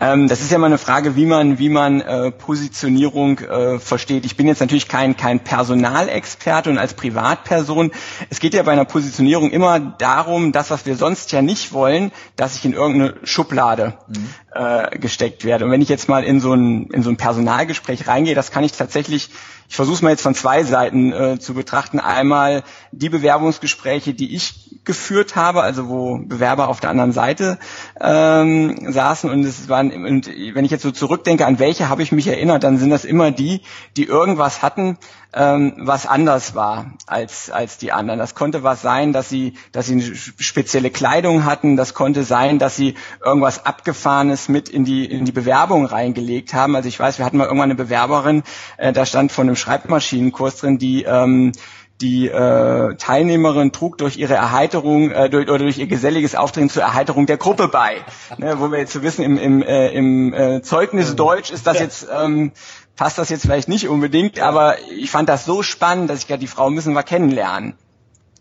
[0.00, 4.24] Ähm, das ist ja mal eine Frage, wie man, wie man äh, Positionierung äh, versteht.
[4.24, 7.90] Ich bin jetzt natürlich kein, kein Personalexperte und als Privatperson.
[8.30, 12.12] Es geht ja bei einer Positionierung immer darum, das, was wir sonst ja nicht wollen,
[12.36, 14.28] dass ich in irgendeine Schublade mhm.
[14.54, 15.66] äh, gesteckt werde.
[15.66, 18.64] Und wenn ich jetzt mal in so ein, in so ein Personalgespräch reingehe, das kann
[18.64, 19.28] ich tatsächlich
[19.70, 22.00] ich versuche es mal jetzt von zwei Seiten äh, zu betrachten.
[22.00, 27.56] Einmal die Bewerbungsgespräche, die ich geführt habe, also wo Bewerber auf der anderen Seite
[28.00, 32.11] ähm, saßen und es waren und wenn ich jetzt so zurückdenke, an welche habe ich
[32.11, 33.61] mich erinnert, dann sind das immer die,
[33.96, 34.98] die irgendwas hatten,
[35.33, 38.19] ähm, was anders war als als die anderen.
[38.19, 41.77] Das konnte was sein, dass sie dass sie eine spezielle Kleidung hatten.
[41.77, 46.75] Das konnte sein, dass sie irgendwas abgefahrenes mit in die in die Bewerbung reingelegt haben.
[46.77, 48.43] Also ich weiß, wir hatten mal irgendwann eine Bewerberin,
[48.77, 51.53] äh, da stand von einem Schreibmaschinenkurs drin, die ähm,
[52.01, 56.83] die äh, Teilnehmerin trug durch ihre Erheiterung äh, durch, oder durch ihr geselliges Auftreten zur
[56.83, 57.97] Erheiterung der Gruppe bei.
[58.38, 61.79] Ne, wo wir jetzt so wissen, im, im, äh, im äh, Zeugnis Deutsch ist das
[61.79, 62.53] jetzt ähm,
[62.96, 66.40] passt das jetzt vielleicht nicht unbedingt, aber ich fand das so spannend, dass ich gerade
[66.40, 67.74] die Frau müssen wir kennenlernen.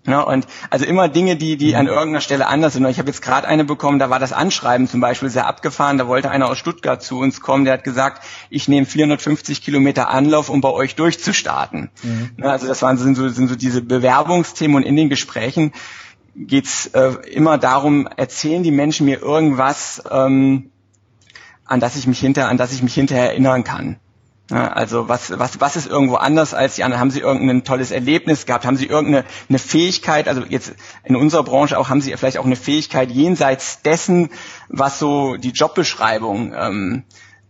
[0.08, 2.86] Ja, und also immer Dinge, die, die an irgendeiner Stelle anders sind.
[2.86, 5.98] Und ich habe jetzt gerade eine bekommen, da war das Anschreiben zum Beispiel sehr abgefahren.
[5.98, 10.10] Da wollte einer aus Stuttgart zu uns kommen, der hat gesagt, ich nehme 450 Kilometer
[10.10, 11.92] Anlauf, um bei euch durchzustarten.
[12.02, 12.32] Mhm.
[12.38, 15.74] Ja, also das waren sind so, sind so diese Bewerbungsthemen und in den Gesprächen
[16.36, 20.72] geht's äh, immer darum, erzählen die Menschen mir irgendwas, ähm,
[21.66, 23.98] an das ich mich hinter, an das ich mich hinterher erinnern kann.
[24.52, 27.00] Also was, was, was ist irgendwo anders als die anderen?
[27.00, 28.66] Haben Sie irgendein tolles Erlebnis gehabt?
[28.66, 30.28] Haben Sie irgendeine eine Fähigkeit?
[30.28, 34.30] Also jetzt in unserer Branche auch haben Sie vielleicht auch eine Fähigkeit jenseits dessen,
[34.68, 37.04] was so die Jobbeschreibung ähm,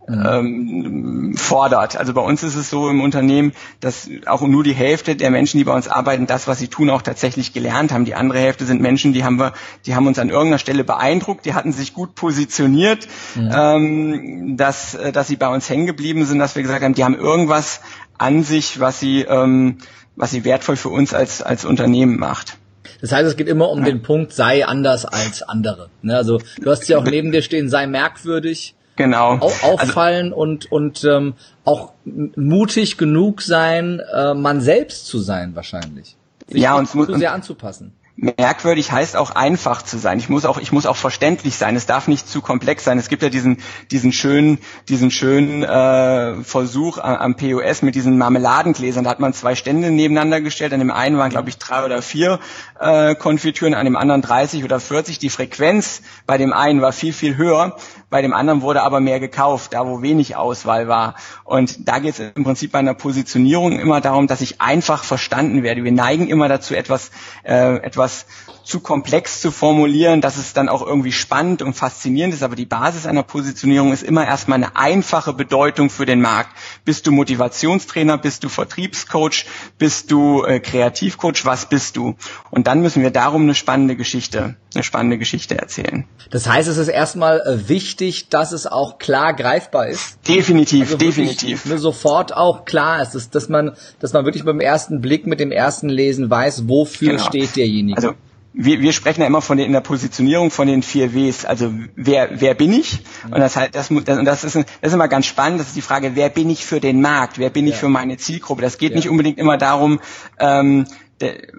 [0.08, 1.96] ähm, fordert.
[1.96, 5.58] Also bei uns ist es so im Unternehmen, dass auch nur die Hälfte der Menschen,
[5.58, 8.04] die bei uns arbeiten, das, was sie tun, auch tatsächlich gelernt haben.
[8.04, 9.52] Die andere Hälfte sind Menschen, die haben wir,
[9.86, 13.76] die haben uns an irgendeiner Stelle beeindruckt, die hatten sich gut positioniert, ja.
[13.76, 17.04] ähm, dass, äh, dass sie bei uns hängen geblieben sind, dass wir gesagt haben, die
[17.04, 17.80] haben irgendwas
[18.18, 19.78] an sich, was sie, ähm,
[20.16, 22.56] was sie wertvoll für uns als, als Unternehmen macht.
[23.00, 23.86] Das heißt, es geht immer um ja.
[23.86, 25.88] den Punkt, sei anders als andere.
[26.02, 26.16] Ne?
[26.16, 28.74] Also du hast ja auch neben dir stehen, sei merkwürdig.
[28.96, 29.38] Genau.
[29.38, 35.54] Au auffallen also, und und ähm, auch mutig genug sein, äh, man selbst zu sein
[35.54, 36.16] wahrscheinlich.
[36.48, 37.92] Sich ja, und zu sehr anzupassen.
[38.20, 40.18] merkwürdig heißt auch einfach zu sein.
[40.18, 41.76] Ich muss auch, ich muss auch verständlich sein.
[41.76, 42.98] Es darf nicht zu komplex sein.
[42.98, 43.58] Es gibt ja diesen,
[43.90, 49.04] diesen schönen, diesen schönen äh, Versuch am, am POS mit diesen Marmeladengläsern.
[49.04, 50.72] Da hat man zwei Stände nebeneinander gestellt.
[50.72, 52.40] An dem einen waren, glaube ich, drei oder vier
[52.78, 55.18] äh, Konfitüren, an dem anderen 30 oder 40.
[55.18, 57.76] Die Frequenz bei dem einen war viel, viel höher.
[58.10, 61.14] Bei dem anderen wurde aber mehr gekauft, da wo wenig Auswahl war.
[61.44, 65.62] Und da geht es im Prinzip bei einer Positionierung immer darum, dass ich einfach verstanden
[65.62, 65.84] werde.
[65.84, 67.12] Wir neigen immer dazu, etwas,
[67.44, 68.26] äh, etwas
[68.64, 72.42] zu komplex zu formulieren, dass es dann auch irgendwie spannend und faszinierend ist.
[72.42, 76.50] Aber die Basis einer Positionierung ist immer erstmal eine einfache Bedeutung für den Markt.
[76.84, 78.18] Bist du Motivationstrainer?
[78.18, 79.46] Bist du Vertriebscoach?
[79.78, 81.44] Bist du äh, Kreativcoach?
[81.44, 82.16] Was bist du?
[82.50, 86.04] Und dann müssen wir darum eine spannende Geschichte, eine spannende Geschichte erzählen.
[86.30, 90.18] Das heißt, es ist erstmal äh, wichtig, dass es auch klar greifbar ist.
[90.28, 91.64] Definitiv, also definitiv.
[91.64, 95.88] Sofort auch klar ist, dass man, dass man wirklich beim ersten Blick mit dem ersten
[95.88, 97.24] Lesen weiß, wofür genau.
[97.24, 97.96] steht derjenige.
[97.96, 98.14] Also
[98.52, 101.44] wir, wir sprechen ja immer von den, in der Positionierung von den vier Ws.
[101.44, 103.00] Also wer, wer bin ich?
[103.24, 105.60] Und das halt, das, das, und das ist, das ist immer ganz spannend.
[105.60, 107.38] Das ist die Frage, wer bin ich für den Markt?
[107.38, 108.62] Wer bin ich für meine Zielgruppe?
[108.62, 108.96] Das geht ja.
[108.96, 110.00] nicht unbedingt immer darum,
[110.38, 110.86] ähm,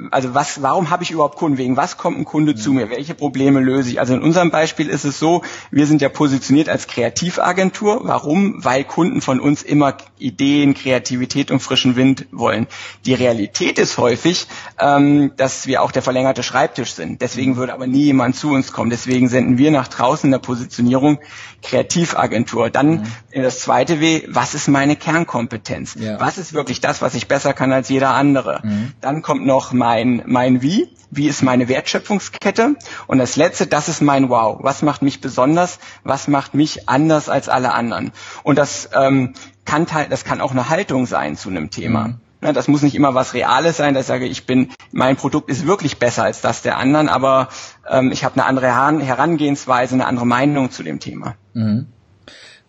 [0.10, 1.58] also was, warum habe ich überhaupt Kunden?
[1.58, 2.89] Wegen was kommt ein Kunde zu mir?
[2.89, 4.00] Welche Probleme löse ich?
[4.00, 8.02] Also in unserem Beispiel ist es so, wir sind ja positioniert als Kreativagentur.
[8.04, 8.63] Warum?
[8.63, 12.67] Weil Kunden von uns immer Ideen, Kreativität und frischen Wind wollen.
[13.06, 14.47] Die Realität ist häufig,
[14.80, 17.21] ähm, dass wir auch der verlängerte Schreibtisch sind.
[17.21, 18.89] Deswegen würde aber nie jemand zu uns kommen.
[18.89, 21.19] Deswegen senden wir nach draußen in der Positionierung
[21.62, 22.69] Kreativagentur.
[22.69, 22.89] Dann
[23.34, 23.41] mhm.
[23.41, 25.95] das zweite W, was ist meine Kernkompetenz?
[26.00, 26.19] Ja.
[26.19, 28.62] Was ist wirklich das, was ich besser kann als jeder andere?
[28.63, 28.93] Mhm.
[29.02, 30.87] Dann kommt noch mein, mein Wie.
[31.13, 32.75] Wie ist meine Wertschöpfungskette?
[33.07, 34.59] Und das letzte, das ist mein Wow.
[34.61, 35.77] Was macht mich besonders?
[36.05, 38.13] Was macht mich anders als alle anderen?
[38.43, 39.33] Und das ähm,
[39.65, 42.07] kann, das kann auch eine Haltung sein zu einem Thema.
[42.07, 42.15] Mhm.
[42.41, 45.49] Ja, das muss nicht immer was Reales sein, dass ich sage, ich bin, mein Produkt
[45.49, 47.49] ist wirklich besser als das der anderen, aber
[47.89, 48.67] ähm, ich habe eine andere
[49.05, 51.35] Herangehensweise, eine andere Meinung zu dem Thema.
[51.53, 51.87] Mhm.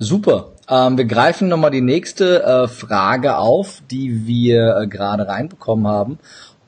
[0.01, 0.49] Super.
[0.69, 6.19] Ähm, wir greifen nochmal die nächste äh, Frage auf, die wir äh, gerade reinbekommen haben.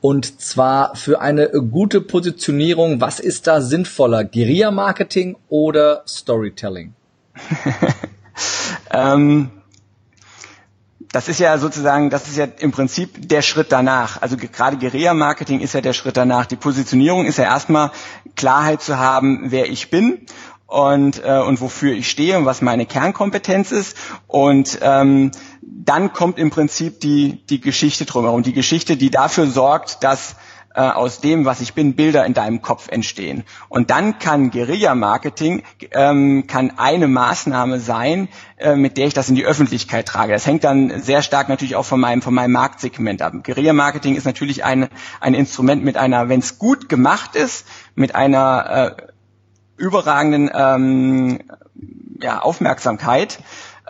[0.05, 4.23] Und zwar für eine gute Positionierung, was ist da sinnvoller?
[4.23, 6.93] Guerilla-Marketing oder Storytelling?
[8.91, 9.49] ähm,
[11.11, 14.21] das ist ja sozusagen, das ist ja im Prinzip der Schritt danach.
[14.21, 16.45] Also gerade Guerilla-Marketing ist ja der Schritt danach.
[16.45, 17.89] Die Positionierung ist ja erstmal
[18.35, 20.27] Klarheit zu haben, wer ich bin
[20.67, 23.97] und, äh, und wofür ich stehe und was meine Kernkompetenz ist.
[24.27, 28.43] Und ähm, dann kommt im Prinzip die, die Geschichte drumherum.
[28.43, 30.35] Die Geschichte, die dafür sorgt, dass
[30.73, 33.43] äh, aus dem, was ich bin, Bilder in deinem Kopf entstehen.
[33.69, 39.35] Und dann kann Guerilla-Marketing ähm, kann eine Maßnahme sein, äh, mit der ich das in
[39.35, 40.33] die Öffentlichkeit trage.
[40.33, 43.33] Das hängt dann sehr stark natürlich auch von meinem von meinem Marktsegment ab.
[43.43, 44.89] Guerilla-Marketing ist natürlich ein
[45.21, 49.14] ein Instrument mit einer, wenn es gut gemacht ist, mit einer äh,
[49.77, 51.39] überragenden ähm,
[52.21, 53.39] ja, Aufmerksamkeit.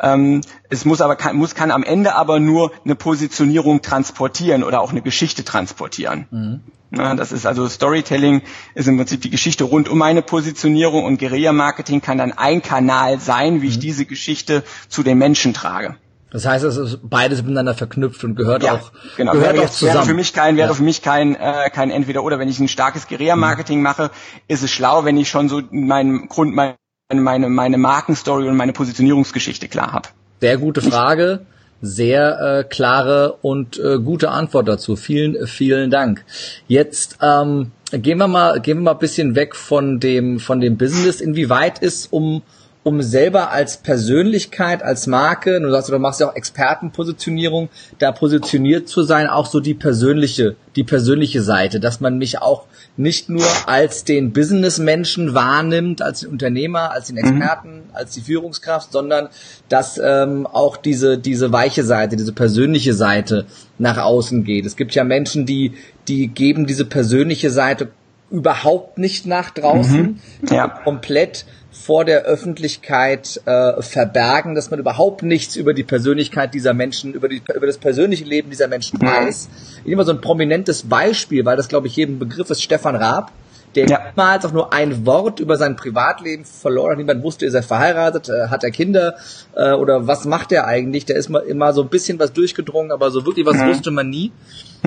[0.02, 4.82] Ähm, es muss aber kann, muss kann am Ende aber nur eine Positionierung transportieren oder
[4.82, 6.28] auch eine Geschichte transportieren.
[6.32, 6.62] Mhm.
[6.92, 8.42] Na, das ist also Storytelling
[8.74, 13.20] ist im Prinzip die Geschichte rund um meine Positionierung und Guerilla-Marketing kann dann ein Kanal
[13.20, 13.72] sein, wie mhm.
[13.72, 15.96] ich diese Geschichte zu den Menschen trage.
[16.36, 19.32] Das heißt, es ist beides miteinander verknüpft und gehört ja, auch, genau.
[19.32, 19.94] gehört wäre, auch zusammen.
[19.94, 20.74] Wäre für mich kein, wäre ja.
[20.74, 22.40] für mich kein, äh, kein entweder oder.
[22.40, 23.84] Wenn ich ein starkes Guerilla-Marketing mhm.
[23.84, 24.12] mache,
[24.50, 26.76] ist es schlau, wenn ich schon so meinen Grund, meine,
[27.14, 30.10] meine, meine Markenstory und meine Positionierungsgeschichte klar habe.
[30.42, 31.46] Sehr gute Frage.
[31.82, 34.98] Sehr äh, klare und äh, gute Antwort dazu.
[34.98, 36.26] Vielen, vielen Dank.
[36.68, 40.76] Jetzt ähm, gehen wir mal, gehen wir mal ein bisschen weg von dem, von dem
[40.76, 41.22] Business.
[41.22, 42.42] Inwieweit ist um
[42.86, 48.88] um selber als Persönlichkeit, als Marke, du sagst, du machst ja auch Expertenpositionierung, da positioniert
[48.88, 53.44] zu sein, auch so die persönliche, die persönliche Seite, dass man mich auch nicht nur
[53.66, 57.24] als den Businessmenschen wahrnimmt, als den Unternehmer, als den mhm.
[57.24, 57.84] Experten, mhm.
[57.94, 59.30] als die Führungskraft, sondern
[59.68, 63.48] dass ähm, auch diese diese weiche Seite, diese persönliche Seite
[63.80, 64.68] nach außen geht.
[64.68, 65.74] Es gibt ja Menschen, die
[66.08, 67.88] die geben diese persönliche Seite
[68.30, 70.48] überhaupt nicht nach draußen, mhm.
[70.54, 70.68] ja.
[70.68, 77.14] komplett vor der Öffentlichkeit äh, verbergen, dass man überhaupt nichts über die Persönlichkeit dieser Menschen,
[77.14, 79.06] über, die, über das persönliche Leben dieser Menschen mhm.
[79.06, 79.50] weiß.
[79.80, 82.96] Ich nehme mal so ein prominentes Beispiel, weil das, glaube ich, jedem Begriff ist, Stefan
[82.96, 83.32] Raab
[83.76, 84.00] der ja.
[84.10, 86.98] niemals auch nur ein Wort über sein Privatleben verloren hat.
[86.98, 89.16] Niemand wusste, ist er verheiratet, äh, hat er Kinder
[89.56, 91.06] äh, oder was macht er eigentlich?
[91.06, 93.68] Der ist mal immer so ein bisschen was durchgedrungen, aber so wirklich was mhm.
[93.68, 94.32] wusste man nie.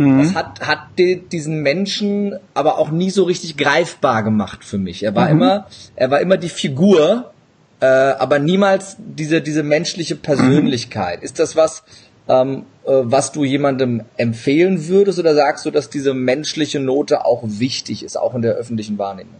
[0.01, 0.23] Mhm.
[0.23, 5.03] Das hat, hat die, diesen Menschen aber auch nie so richtig greifbar gemacht für mich.
[5.03, 5.33] Er war mhm.
[5.33, 7.33] immer, er war immer die Figur,
[7.81, 11.23] äh, aber niemals diese, diese menschliche Persönlichkeit.
[11.23, 11.85] Ist das was,
[12.29, 17.43] ähm, äh, was du jemandem empfehlen würdest oder sagst du, dass diese menschliche Note auch
[17.45, 19.35] wichtig ist, auch in der öffentlichen Wahrnehmung?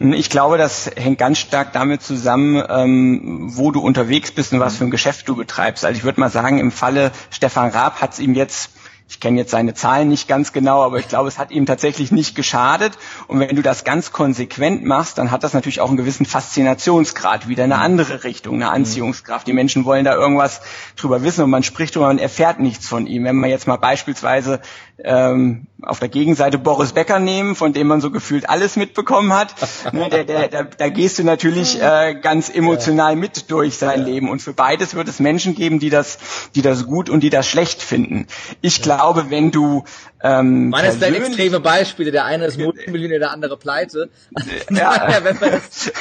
[0.00, 4.76] Ich glaube, das hängt ganz stark damit zusammen, ähm, wo du unterwegs bist und was
[4.76, 5.84] für ein Geschäft du betreibst.
[5.84, 8.70] Also ich würde mal sagen, im Falle Stefan Raab hat es ihm jetzt
[9.08, 12.12] ich kenne jetzt seine Zahlen nicht ganz genau, aber ich glaube, es hat ihm tatsächlich
[12.12, 12.92] nicht geschadet.
[13.26, 17.48] Und wenn du das ganz konsequent machst, dann hat das natürlich auch einen gewissen Faszinationsgrad,
[17.48, 19.46] wieder eine andere Richtung, eine Anziehungskraft.
[19.46, 20.60] Die Menschen wollen da irgendwas
[20.96, 23.24] drüber wissen und man spricht drüber, man erfährt nichts von ihm.
[23.24, 24.60] Wenn man jetzt mal beispielsweise
[25.02, 29.54] ähm, auf der Gegenseite Boris Becker nehmen, von dem man so gefühlt alles mitbekommen hat,
[29.92, 34.28] ne, der, der, der, da gehst du natürlich äh, ganz emotional mit durch sein Leben.
[34.28, 36.18] Und für beides wird es Menschen geben, die das,
[36.54, 38.26] die das gut und die das schlecht finden.
[38.60, 38.97] Ich glaube,
[39.30, 39.84] wenn du
[40.20, 42.10] ähm, Meines sind extreme Beispiele.
[42.10, 44.10] Der eine ist Multimillionär, der andere pleite.
[44.70, 45.08] Ja.
[45.08, 45.92] ja wenn man das,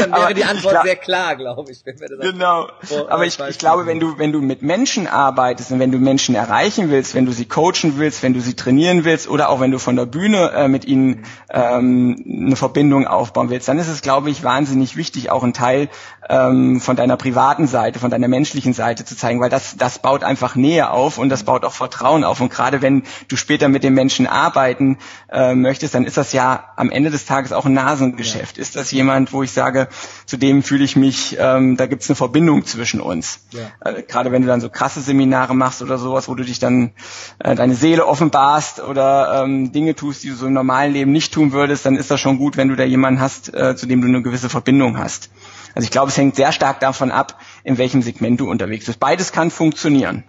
[0.00, 1.84] dann wäre die Antwort glaub, sehr klar, glaube ich.
[1.84, 2.68] Wenn wir das genau.
[3.08, 6.34] Aber ich, ich glaube, wenn du, wenn du mit Menschen arbeitest und wenn du Menschen
[6.34, 9.70] erreichen willst, wenn du sie coachen willst, wenn du sie trainieren willst oder auch wenn
[9.70, 14.00] du von der Bühne äh, mit ihnen ähm, eine Verbindung aufbauen willst, dann ist es,
[14.02, 15.88] glaube ich, wahnsinnig wichtig, auch einen Teil
[16.28, 20.24] ähm, von deiner privaten Seite, von deiner menschlichen Seite zu zeigen, weil das, das baut
[20.24, 22.40] einfach Nähe auf und das baut auch Vertrauen auf.
[22.40, 24.98] Und gerade wenn du später mit den Menschen arbeiten
[25.30, 28.56] äh, möchtest, dann ist das ja am Ende des Tages auch ein Nasengeschäft.
[28.56, 28.62] Ja.
[28.62, 29.88] Ist das jemand, wo ich sage,
[30.26, 33.40] zu dem fühle ich mich, ähm, da gibt es eine Verbindung zwischen uns.
[33.50, 33.70] Ja.
[33.80, 36.92] Äh, gerade wenn du dann so krasse Seminare machst oder sowas, wo du dich dann
[37.38, 41.32] äh, deine Seele offenbarst oder ähm, Dinge tust, die du so im normalen Leben nicht
[41.32, 44.02] tun würdest, dann ist das schon gut, wenn du da jemanden hast, äh, zu dem
[44.02, 45.30] du eine gewisse Verbindung hast.
[45.74, 49.00] Also ich glaube, es hängt sehr stark davon ab, in welchem Segment du unterwegs bist.
[49.00, 50.24] Beides kann funktionieren.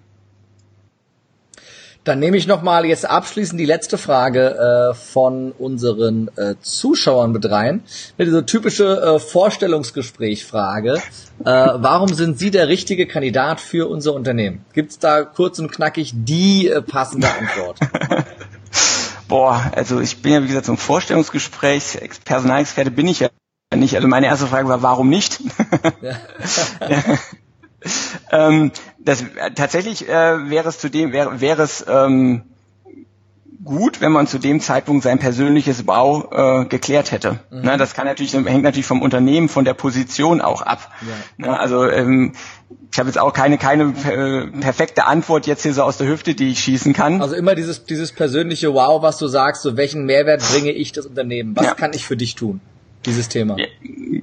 [2.06, 7.50] Dann nehme ich nochmal jetzt abschließend die letzte Frage äh, von unseren äh, Zuschauern mit
[7.52, 7.84] rein.
[8.18, 10.94] Diese typische äh, Vorstellungsgesprächfrage.
[10.94, 14.66] Äh, warum sind Sie der richtige Kandidat für unser Unternehmen?
[14.74, 17.80] Gibt es da kurz und knackig die äh, passende Antwort?
[19.28, 23.30] Boah, also ich bin ja wie gesagt so ein Vorstellungsgespräch, Personalexperte bin ich ja
[23.78, 23.96] nicht.
[23.96, 25.42] Also meine erste Frage war, warum nicht?
[26.02, 26.16] Ja.
[28.50, 29.24] ähm, das
[29.56, 32.44] tatsächlich äh, wäre es zudem wäre, wäre es ähm,
[33.64, 37.40] gut, wenn man zu dem Zeitpunkt sein persönliches Wow äh, geklärt hätte.
[37.52, 37.62] Mhm.
[37.62, 40.92] Ne, das kann natürlich hängt natürlich vom Unternehmen, von der Position auch ab.
[41.02, 41.46] Ja.
[41.46, 42.34] Ne, also ähm,
[42.92, 46.34] ich habe jetzt auch keine keine äh, perfekte Antwort jetzt hier so aus der Hüfte,
[46.34, 47.22] die ich schießen kann.
[47.22, 51.06] Also immer dieses dieses persönliche Wow, was du sagst, so welchen Mehrwert bringe ich das
[51.06, 51.56] Unternehmen?
[51.56, 51.76] Was ja.
[51.76, 52.62] kann ich für dich tun?
[53.06, 53.56] Dieses Thema.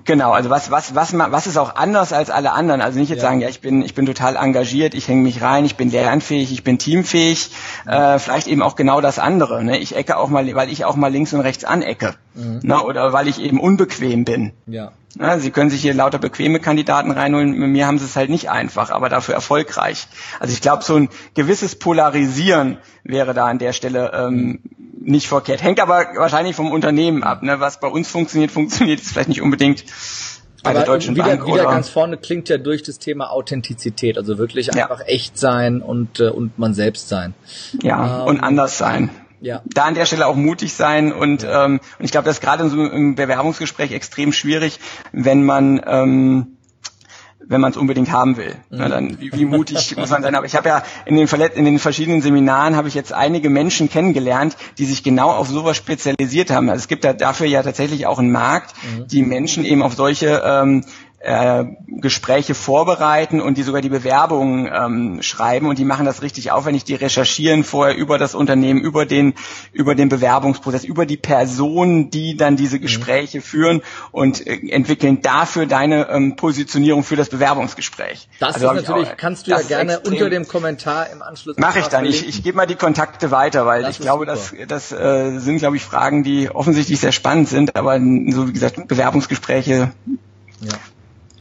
[0.05, 2.81] Genau, also was was was was ist auch anders als alle anderen?
[2.81, 3.29] Also nicht jetzt ja.
[3.29, 6.53] sagen, ja, ich bin ich bin total engagiert, ich hänge mich rein, ich bin lernfähig,
[6.53, 7.51] ich bin teamfähig.
[7.87, 9.65] Äh, vielleicht eben auch genau das andere.
[9.65, 9.79] Ne?
[9.79, 12.61] Ich ecke auch mal, weil ich auch mal links und rechts anecke, mhm.
[12.63, 12.83] ne?
[12.83, 14.53] oder weil ich eben unbequem bin.
[14.67, 14.93] Ja.
[15.19, 17.53] Ja, sie können sich hier lauter bequeme Kandidaten reinholen.
[17.53, 20.09] Mit mir haben sie es halt nicht einfach, aber dafür erfolgreich.
[20.41, 24.61] Also ich glaube, so ein gewisses Polarisieren wäre da an der Stelle ähm,
[25.07, 25.63] nicht verkehrt.
[25.63, 27.43] Hängt aber wahrscheinlich vom Unternehmen ab.
[27.43, 27.61] Ne?
[27.61, 29.85] Was bei uns funktioniert, funktioniert es vielleicht nicht unbedingt
[30.63, 31.47] bei aber der Deutschen wieder, Bank.
[31.47, 35.07] Wieder ganz vorne klingt ja durch das Thema Authentizität, also wirklich einfach ja.
[35.07, 37.35] echt sein und, äh, und man selbst sein.
[37.83, 39.11] Ja, ähm, und anders sein.
[39.41, 39.63] Ja.
[39.67, 41.67] Da an der Stelle auch mutig sein und, ja.
[41.67, 44.81] ähm, und ich glaube, das ist gerade in so einem Bewerbungsgespräch extrem schwierig,
[45.13, 46.56] wenn man ähm,
[47.49, 48.55] wenn man es unbedingt haben will.
[48.71, 48.79] Mhm.
[48.79, 50.35] Na, dann wie, wie mutig muss man sein.
[50.35, 53.89] Aber ich habe ja in den, in den verschiedenen Seminaren habe ich jetzt einige Menschen
[53.89, 56.69] kennengelernt, die sich genau auf sowas spezialisiert haben.
[56.69, 59.07] Also es gibt da dafür ja tatsächlich auch einen Markt, mhm.
[59.09, 60.85] die Menschen eben auf solche ähm,
[61.19, 66.51] äh, Gespräche vorbereiten und die sogar die Bewerbungen ähm, schreiben und die machen das richtig
[66.51, 69.35] aufwendig, die recherchieren vorher über das Unternehmen, über den,
[69.73, 72.83] über den Bewerbungsprozess, über die Personen, die dann diese mhm.
[72.83, 73.43] Gespräche mhm.
[73.43, 78.29] führen und äh, entwickeln dafür deine ähm, Positionierung für das Bewerbungsgespräch.
[78.39, 81.81] Das also ist natürlich, auch, kannst du ja gerne unter dem Kommentar im Anschluss Mache
[81.81, 82.05] ich dann.
[82.05, 85.59] Ich, ich gebe mal die Kontakte weiter, weil das ich glaube, das, das äh, sind,
[85.59, 89.93] glaube ich, Fragen, die offensichtlich sehr spannend sind, aber so wie gesagt, Bewerbungsgespräche
[90.61, 90.73] ja.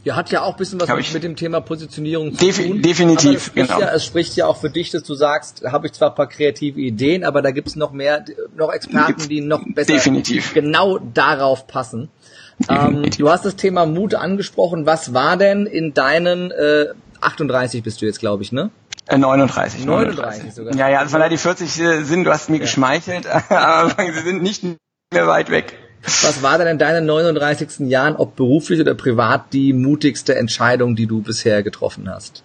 [0.06, 2.84] Ja, hat ja auch ein bisschen was mit, mit dem Thema Positionierung zu Def tun.
[2.84, 3.80] Definitiv, genau.
[3.80, 6.30] Ja, es spricht ja auch für dich, dass du sagst, habe ich zwar ein paar
[6.30, 8.24] kreative Ideen, aber da gibt's noch mehr,
[8.56, 10.54] noch Experten, die noch besser Definitiv.
[10.54, 12.10] genau darauf passen.
[12.70, 14.86] Ähm, du hast das Thema Mut angesprochen.
[14.86, 16.86] Was war denn in deinen äh,
[17.22, 18.70] 38 bist du jetzt, glaube ich, ne?
[19.10, 20.18] 39, 39.
[20.18, 20.76] 39 sogar.
[20.76, 22.62] Ja, ja, also von da die 40 sind, du hast mir ja.
[22.62, 25.74] geschmeichelt, aber sie sind nicht mehr weit weg.
[26.06, 27.88] Was war denn in deinen 39.
[27.89, 32.44] Jahren, ob beruflich oder privat, die mutigste Entscheidung, die du bisher getroffen hast?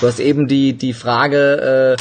[0.00, 1.96] Du hast eben die, die Frage,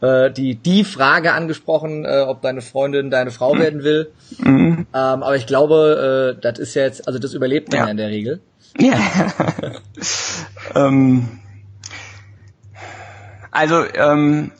[0.00, 3.60] äh, äh, die, die Frage angesprochen, äh, ob deine Freundin deine Frau mhm.
[3.60, 4.10] werden will.
[4.38, 4.78] Mhm.
[4.78, 7.96] Ähm, aber ich glaube, äh, das ist jetzt, also das überlebt man ja, ja in
[7.96, 8.40] der Regel.
[8.78, 8.98] Ja.
[10.74, 11.28] ähm,
[13.56, 14.52] Also ähm,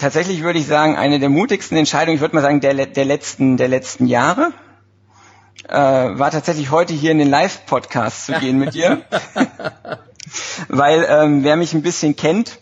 [0.00, 3.56] tatsächlich würde ich sagen, eine der mutigsten Entscheidungen, ich würde mal sagen, der, der letzten,
[3.56, 4.52] der letzten Jahre,
[5.68, 9.02] äh, war tatsächlich heute hier in den Live-Podcast zu gehen mit dir.
[10.68, 12.58] Weil ähm, wer mich ein bisschen kennt,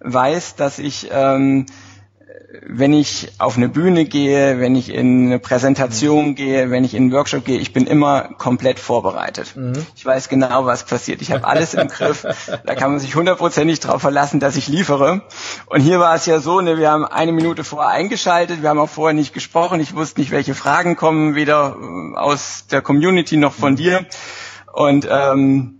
[0.00, 1.66] weiß, dass ich ähm,
[2.66, 6.34] wenn ich auf eine Bühne gehe, wenn ich in eine Präsentation mhm.
[6.34, 9.54] gehe, wenn ich in einen Workshop gehe, ich bin immer komplett vorbereitet.
[9.56, 9.86] Mhm.
[9.94, 11.22] Ich weiß genau, was passiert.
[11.22, 12.26] Ich habe alles im Griff.
[12.64, 15.22] Da kann man sich hundertprozentig darauf verlassen, dass ich liefere.
[15.66, 18.80] Und hier war es ja so, ne, wir haben eine Minute vorher eingeschaltet, wir haben
[18.80, 19.80] auch vorher nicht gesprochen.
[19.80, 24.06] Ich wusste nicht, welche Fragen kommen, weder äh, aus der Community noch von dir.
[24.72, 25.77] Und ähm,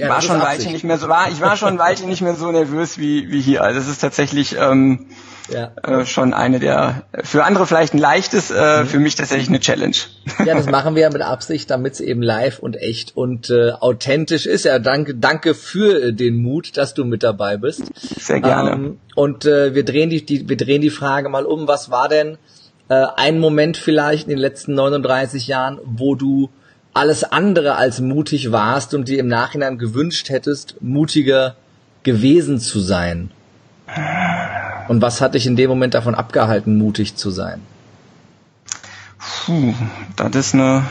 [0.00, 1.28] ja, war schon Weilchen nicht mehr so war.
[1.30, 3.62] Ich war schon Weilchen nicht mehr so nervös wie wie hier.
[3.62, 5.06] Also es ist tatsächlich ähm,
[5.52, 5.72] ja.
[5.82, 8.86] äh, schon eine der, für andere vielleicht ein leichtes, äh, mhm.
[8.86, 9.96] für mich tatsächlich eine Challenge.
[10.44, 13.72] Ja, das machen wir ja mit Absicht, damit es eben live und echt und äh,
[13.72, 14.64] authentisch ist.
[14.64, 17.82] Ja, danke, danke für äh, den Mut, dass du mit dabei bist.
[17.96, 18.72] Sehr gerne.
[18.72, 21.68] Ähm, und äh, wir drehen die, die, wir drehen die Frage mal um.
[21.68, 22.38] Was war denn
[22.88, 26.50] äh, ein Moment vielleicht in den letzten 39 Jahren, wo du
[26.92, 31.56] alles andere als mutig warst und dir im Nachhinein gewünscht hättest, mutiger
[32.02, 33.30] gewesen zu sein?
[34.88, 37.62] Und was hat dich in dem Moment davon abgehalten, mutig zu sein?
[39.18, 39.74] Puh,
[40.16, 40.84] das ist eine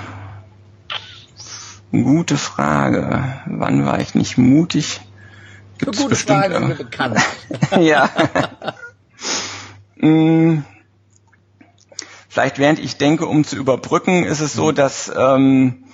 [1.92, 3.24] gute Frage.
[3.46, 5.02] Wann war ich nicht mutig?
[5.78, 7.20] Gibt's Für gute bestimmt, Fragen sind wir bekannt.
[7.80, 8.10] ja.
[9.98, 10.66] hm,
[12.28, 15.86] vielleicht während ich denke, um zu überbrücken, ist es so, dass ähm,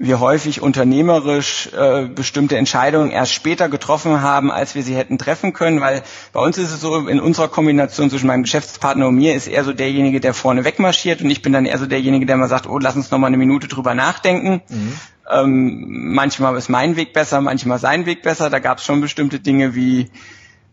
[0.00, 5.52] wir häufig unternehmerisch äh, bestimmte Entscheidungen erst später getroffen haben, als wir sie hätten treffen
[5.52, 9.34] können, weil bei uns ist es so, in unserer Kombination zwischen meinem Geschäftspartner und mir
[9.34, 12.36] ist er so derjenige, der vorne wegmarschiert und ich bin dann eher so derjenige, der
[12.36, 14.62] mal sagt, oh, lass uns noch mal eine Minute drüber nachdenken.
[14.68, 14.92] Mhm.
[15.30, 15.84] Ähm,
[16.14, 18.50] manchmal ist mein Weg besser, manchmal sein Weg besser.
[18.50, 20.10] Da gab es schon bestimmte Dinge wie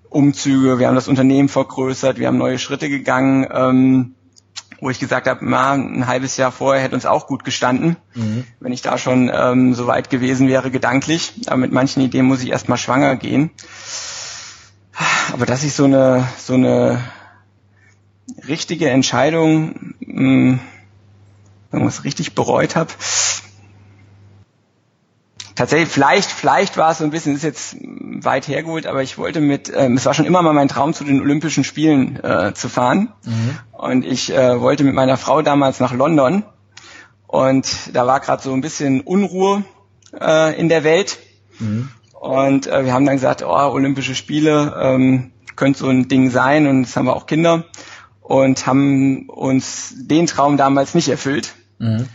[0.09, 3.47] Umzüge, wir haben das Unternehmen vergrößert, wir haben neue Schritte gegangen.
[3.51, 4.15] Ähm,
[4.79, 8.45] wo ich gesagt habe, na, ein halbes Jahr vorher hätte uns auch gut gestanden, mhm.
[8.59, 11.33] wenn ich da schon ähm, so weit gewesen wäre gedanklich.
[11.47, 13.51] Aber mit manchen Ideen muss ich erstmal schwanger gehen.
[15.33, 17.03] Aber dass ich so eine so eine
[18.47, 20.59] richtige Entscheidung mh, hm,
[21.71, 22.91] irgendwas richtig bereut habe,
[25.55, 29.41] tatsächlich, vielleicht, vielleicht war es so ein bisschen, ist jetzt weit hergeholt, aber ich wollte
[29.41, 32.69] mit, ähm, es war schon immer mal mein Traum, zu den Olympischen Spielen äh, zu
[32.69, 33.13] fahren.
[33.23, 33.57] Mhm.
[33.71, 36.43] Und ich äh, wollte mit meiner Frau damals nach London.
[37.27, 39.63] Und da war gerade so ein bisschen Unruhe
[40.19, 41.17] äh, in der Welt.
[41.59, 41.89] Mhm.
[42.13, 46.67] Und äh, wir haben dann gesagt, oh, Olympische Spiele ähm, könnte so ein Ding sein.
[46.67, 47.65] Und jetzt haben wir auch Kinder.
[48.21, 51.53] Und haben uns den Traum damals nicht erfüllt.
[51.77, 52.07] Mhm.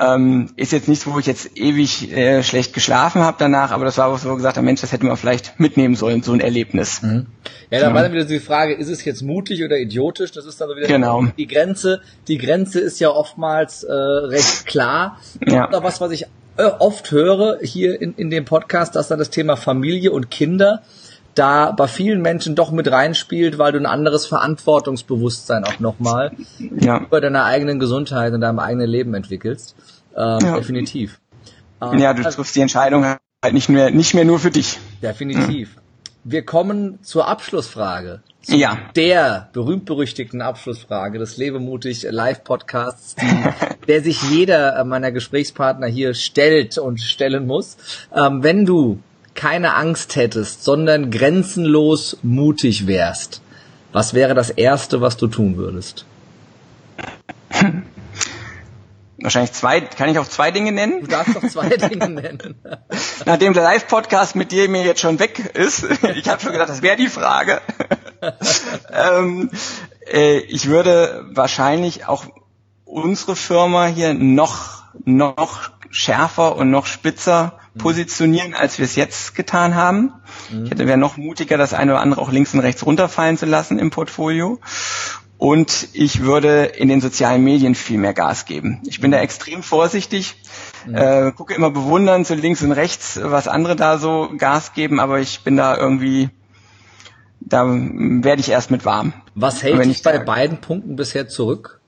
[0.00, 3.98] Ähm, ist jetzt nichts, wo ich jetzt ewig äh, schlecht geschlafen habe danach, aber das
[3.98, 7.02] war, was wir gesagt haben, Mensch, das hätten wir vielleicht mitnehmen sollen, so ein Erlebnis.
[7.02, 7.26] Mhm.
[7.70, 7.94] Ja, da ja.
[7.94, 10.32] war dann wieder die Frage, ist es jetzt mutig oder idiotisch?
[10.32, 11.26] Das ist dann so wieder genau.
[11.36, 12.00] die Grenze.
[12.28, 15.18] Die Grenze ist ja oftmals äh, recht klar.
[15.46, 15.68] Ja.
[15.68, 16.26] Oder was, was ich
[16.56, 20.82] äh, oft höre hier in, in dem Podcast, dass dann das Thema Familie und Kinder
[21.34, 26.32] da bei vielen Menschen doch mit reinspielt, weil du ein anderes Verantwortungsbewusstsein auch nochmal
[26.78, 27.00] ja.
[27.00, 29.74] über deine eigenen Gesundheit und deinem eigenen Leben entwickelst.
[30.16, 30.56] Ähm, ja.
[30.56, 31.20] Definitiv.
[31.80, 34.78] Ähm, ja, du triffst die Entscheidung halt nicht mehr, nicht mehr nur für dich.
[35.02, 35.74] Definitiv.
[35.74, 35.80] Ja.
[36.22, 38.20] Wir kommen zur Abschlussfrage.
[38.42, 38.78] Zu ja.
[38.94, 43.16] Der berühmt-berüchtigten Abschlussfrage des Lebemutig Live-Podcasts,
[43.88, 47.78] der sich jeder meiner Gesprächspartner hier stellt und stellen muss.
[48.14, 48.98] Ähm, wenn du
[49.34, 53.42] keine Angst hättest, sondern grenzenlos mutig wärst,
[53.92, 56.04] was wäre das Erste, was du tun würdest?
[59.22, 61.02] Wahrscheinlich zwei, kann ich auch zwei Dinge nennen?
[61.02, 62.58] Du darfst doch zwei Dinge nennen.
[63.26, 66.80] Nachdem der Live-Podcast mit dir mir jetzt schon weg ist, ich habe schon gedacht, das
[66.80, 67.60] wäre die Frage.
[68.90, 69.50] ähm,
[70.10, 72.24] äh, ich würde wahrscheinlich auch
[72.86, 79.74] unsere Firma hier noch, noch schärfer und noch spitzer positionieren, als wir es jetzt getan
[79.74, 80.12] haben.
[80.50, 80.64] Mhm.
[80.64, 83.46] Ich hätte wäre noch mutiger, das eine oder andere auch links und rechts runterfallen zu
[83.46, 84.58] lassen im Portfolio.
[85.38, 88.82] Und ich würde in den sozialen Medien viel mehr Gas geben.
[88.86, 90.36] Ich bin da extrem vorsichtig,
[90.86, 90.94] mhm.
[90.94, 95.18] äh, gucke immer bewundern zu links und rechts, was andere da so Gas geben, aber
[95.18, 96.28] ich bin da irgendwie,
[97.40, 99.14] da werde ich erst mit warm.
[99.34, 101.80] Was hält dich bei beiden Punkten bisher zurück?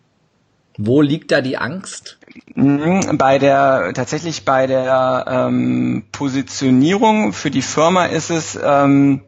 [0.79, 2.19] Wo liegt da die Angst?
[2.55, 9.23] Mhm, bei der tatsächlich bei der ähm, Positionierung für die Firma ist es, ähm,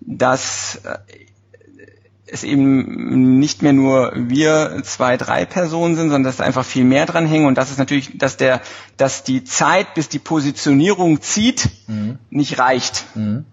[0.00, 0.98] dass äh,
[2.30, 7.06] es eben nicht mehr nur wir zwei, drei Personen sind, sondern dass einfach viel mehr
[7.06, 8.60] dran hängen und das ist natürlich, dass der,
[8.96, 12.18] dass die Zeit, bis die Positionierung zieht, mhm.
[12.30, 13.06] nicht reicht.
[13.14, 13.46] Mhm.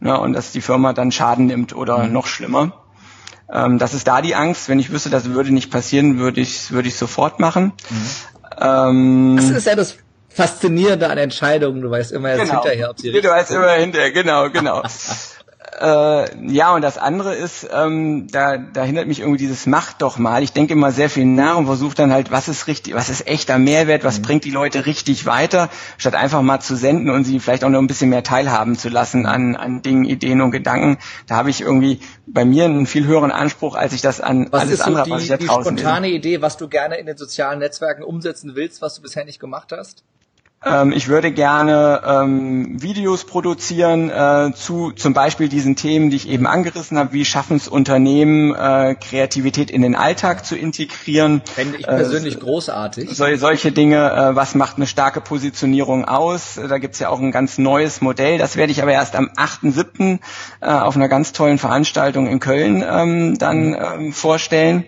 [0.00, 2.12] ne, und dass die Firma dann Schaden nimmt oder mhm.
[2.12, 2.85] noch schlimmer.
[3.52, 4.68] Ähm, das ist da die Angst.
[4.68, 7.72] Wenn ich wüsste, das würde nicht passieren, würde ich würde ich sofort machen.
[7.90, 8.10] Mhm.
[8.60, 9.96] Ähm, das ist ja das
[10.28, 11.80] Faszinierende an Entscheidungen.
[11.80, 12.62] Du weißt immer erst genau.
[12.62, 13.24] hinterher, ob sie richtig.
[13.24, 14.82] Du weißt immer hinterher, genau, genau.
[15.78, 20.16] Äh, ja, und das andere ist, ähm, da, da hindert mich irgendwie dieses Macht doch
[20.16, 20.42] mal.
[20.42, 23.26] Ich denke immer sehr viel nach und versuche dann halt, was ist richtig, was ist
[23.26, 24.22] echter Mehrwert, was mhm.
[24.22, 25.68] bringt die Leute richtig weiter,
[25.98, 28.88] statt einfach mal zu senden und sie vielleicht auch noch ein bisschen mehr teilhaben zu
[28.88, 30.98] lassen an, an Dingen, Ideen und Gedanken.
[31.26, 34.62] Da habe ich irgendwie bei mir einen viel höheren Anspruch, als ich das an was
[34.62, 36.14] alles andere, die, was ich da draußen die spontane will.
[36.14, 39.72] Idee, was du gerne in den sozialen Netzwerken umsetzen willst, was du bisher nicht gemacht
[39.72, 40.04] hast?
[40.66, 46.28] Ähm, ich würde gerne ähm, Videos produzieren äh, zu zum Beispiel diesen Themen, die ich
[46.28, 47.12] eben angerissen habe.
[47.12, 51.42] Wie schaffen es Unternehmen, äh, Kreativität in den Alltag zu integrieren?
[51.44, 53.10] Fände ich persönlich äh, großartig.
[53.10, 56.58] Sol solche Dinge, äh, was macht eine starke Positionierung aus?
[56.68, 58.38] Da gibt's ja auch ein ganz neues Modell.
[58.38, 60.18] Das werde ich aber erst am 8.7.
[60.60, 64.84] Äh, auf einer ganz tollen Veranstaltung in Köln ähm, dann ähm, vorstellen.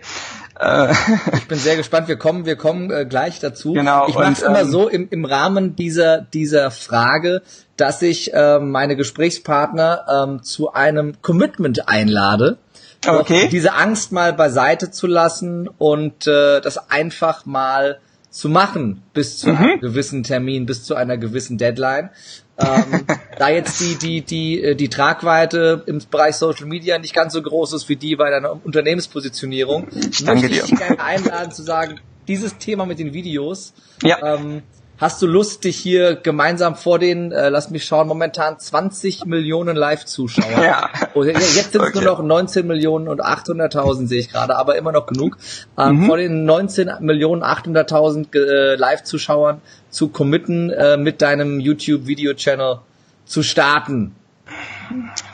[0.59, 0.93] Äh,
[1.35, 2.09] ich bin sehr gespannt.
[2.09, 3.73] Wir kommen, wir kommen äh, gleich dazu.
[3.73, 4.09] Genau.
[4.09, 7.43] Ich mache es immer ähm, so im, im Rahmen dieser dieser Frage,
[7.77, 12.59] dass ich äh, meine Gesprächspartner ähm, zu einem Commitment einlade.
[13.07, 13.49] Okay.
[13.51, 18.01] Diese Angst mal beiseite zu lassen und äh, das einfach mal
[18.31, 19.57] zu machen bis zu mhm.
[19.57, 22.11] einem gewissen Termin, bis zu einer gewissen Deadline
[22.59, 23.05] ähm,
[23.39, 27.41] da jetzt die, die, die, äh, die Tragweite im Bereich Social Media nicht ganz so
[27.41, 32.01] groß ist wie die bei deiner Unternehmenspositionierung, ich möchte ich dich gerne einladen zu sagen,
[32.27, 33.73] dieses Thema mit den Videos,
[34.03, 34.35] ja.
[34.35, 34.63] ähm,
[34.99, 39.77] Hast du Lust, dich hier gemeinsam vor den, äh, lass mich schauen, momentan 20 Millionen
[39.77, 40.61] Live-Zuschauer.
[40.61, 40.91] Ja.
[41.15, 41.91] Oh, jetzt sind es okay.
[41.95, 45.39] nur noch 19 Millionen und 800.000 sehe ich gerade, aber immer noch genug.
[45.79, 46.07] Ähm, mhm.
[46.07, 52.81] Vor den 19 Millionen 800.000 äh, Live-Zuschauern zu committen, äh, mit deinem YouTube-Video-Channel
[53.25, 54.17] zu starten.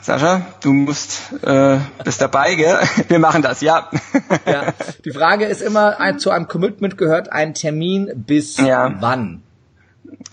[0.02, 2.80] Sascha, du musst äh, bist dabei, gell?
[3.08, 3.88] Wir machen das, ja.
[4.46, 4.74] ja.
[5.04, 8.92] Die Frage ist immer, ein, zu einem Commitment gehört ein Termin bis ja.
[9.00, 9.43] wann?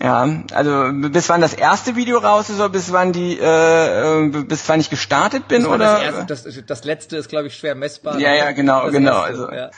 [0.00, 4.42] Ja, also bis wann das erste Video raus ist oder bis wann die, äh, äh
[4.42, 5.78] bis wann ich gestartet bin oder?
[5.78, 8.18] Das, erste, das, das letzte ist glaube ich schwer messbar.
[8.18, 9.24] Ja, ja, genau, genau.
[9.24, 9.70] Erste, also, ja.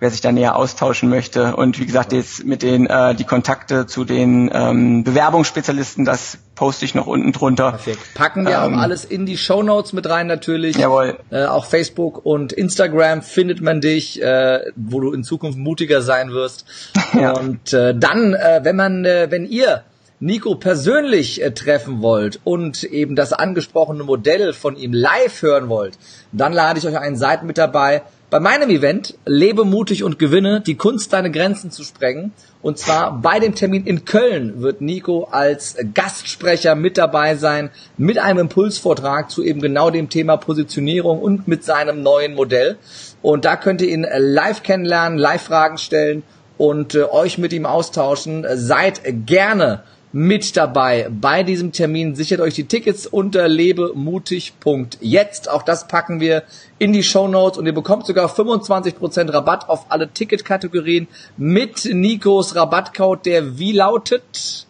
[0.00, 1.54] wer sich da näher austauschen möchte.
[1.54, 6.86] Und wie gesagt, jetzt mit den äh, die Kontakte zu den ähm, Bewerbungsspezialisten, das poste
[6.86, 7.72] ich noch unten drunter.
[7.72, 8.14] Perfekt.
[8.14, 10.76] Packen wir ähm, auch alles in die Show Notes mit rein natürlich.
[10.76, 11.18] Jawohl.
[11.30, 16.32] Äh, auch Facebook und Instagram findet man dich, äh, wo du in Zukunft mutiger sein
[16.32, 16.64] wirst.
[17.12, 17.32] ja.
[17.32, 19.84] Und äh, dann, äh, wenn man, äh, wenn ihr
[20.18, 25.98] Nico persönlich äh, treffen wollt und eben das angesprochene Modell von ihm live hören wollt,
[26.32, 30.60] dann lade ich euch ein, seid mit dabei bei meinem Event Lebe mutig und gewinne,
[30.60, 32.32] die Kunst deine Grenzen zu sprengen.
[32.62, 38.18] Und zwar bei dem Termin in Köln wird Nico als Gastsprecher mit dabei sein, mit
[38.18, 42.78] einem Impulsvortrag zu eben genau dem Thema Positionierung und mit seinem neuen Modell.
[43.20, 46.22] Und da könnt ihr ihn live kennenlernen, live Fragen stellen
[46.56, 48.46] und äh, euch mit ihm austauschen.
[48.54, 49.82] Seid gerne
[50.12, 52.14] mit dabei bei diesem Termin.
[52.14, 55.50] Sichert euch die Tickets unter lebemutig.jetzt.
[55.50, 56.42] Auch das packen wir
[56.78, 62.56] in die Show Notes und ihr bekommt sogar 25% Rabatt auf alle Ticketkategorien mit Nikos
[62.56, 64.66] Rabattcode, der wie lautet?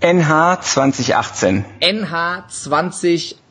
[0.00, 1.64] NH 2018.
[1.80, 3.41] NH 2018.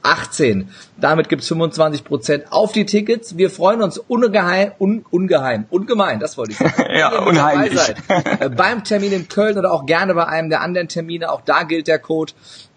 [0.97, 3.37] Damit gibt's 25% auf die Tickets.
[3.37, 6.85] Wir freuen uns ungeheim, un, ungeheim, ungemein, das wollte ich sagen.
[6.93, 7.79] ja, unheimlich.
[7.79, 7.97] Seid,
[8.39, 11.63] äh, beim Termin in Köln oder auch gerne bei einem der anderen Termine, auch da
[11.63, 12.33] gilt der Code.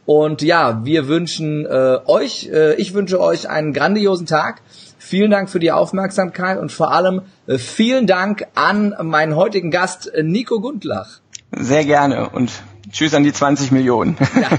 [0.07, 4.61] Und ja, wir wünschen äh, euch, äh, ich wünsche euch einen grandiosen Tag.
[4.99, 10.12] Vielen Dank für die Aufmerksamkeit und vor allem äh, vielen Dank an meinen heutigen Gast
[10.12, 11.20] äh, Nico Gundlach.
[11.53, 12.51] Sehr gerne und
[12.95, 14.16] Tschüss an die 20 Millionen.
[14.40, 14.57] Ja,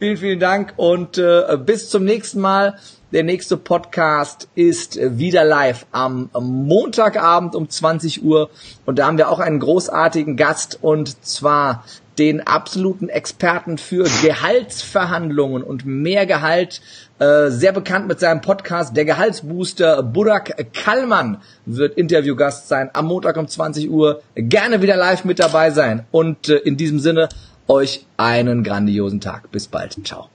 [0.00, 2.76] vielen, vielen Dank und äh, bis zum nächsten Mal.
[3.12, 8.50] Der nächste Podcast ist wieder live am Montagabend um 20 Uhr.
[8.86, 11.84] Und da haben wir auch einen großartigen Gast und zwar
[12.18, 16.82] den absoluten Experten für Gehaltsverhandlungen und mehr Gehalt,
[17.18, 20.02] äh, sehr bekannt mit seinem Podcast Der Gehaltsbooster.
[20.02, 24.22] Burak Kallmann wird Interviewgast sein am Montag um 20 Uhr.
[24.34, 26.04] Gerne wieder live mit dabei sein.
[26.10, 27.28] Und äh, in diesem Sinne
[27.70, 29.50] euch einen grandiosen Tag.
[29.50, 29.96] Bis bald.
[30.04, 30.28] Ciao.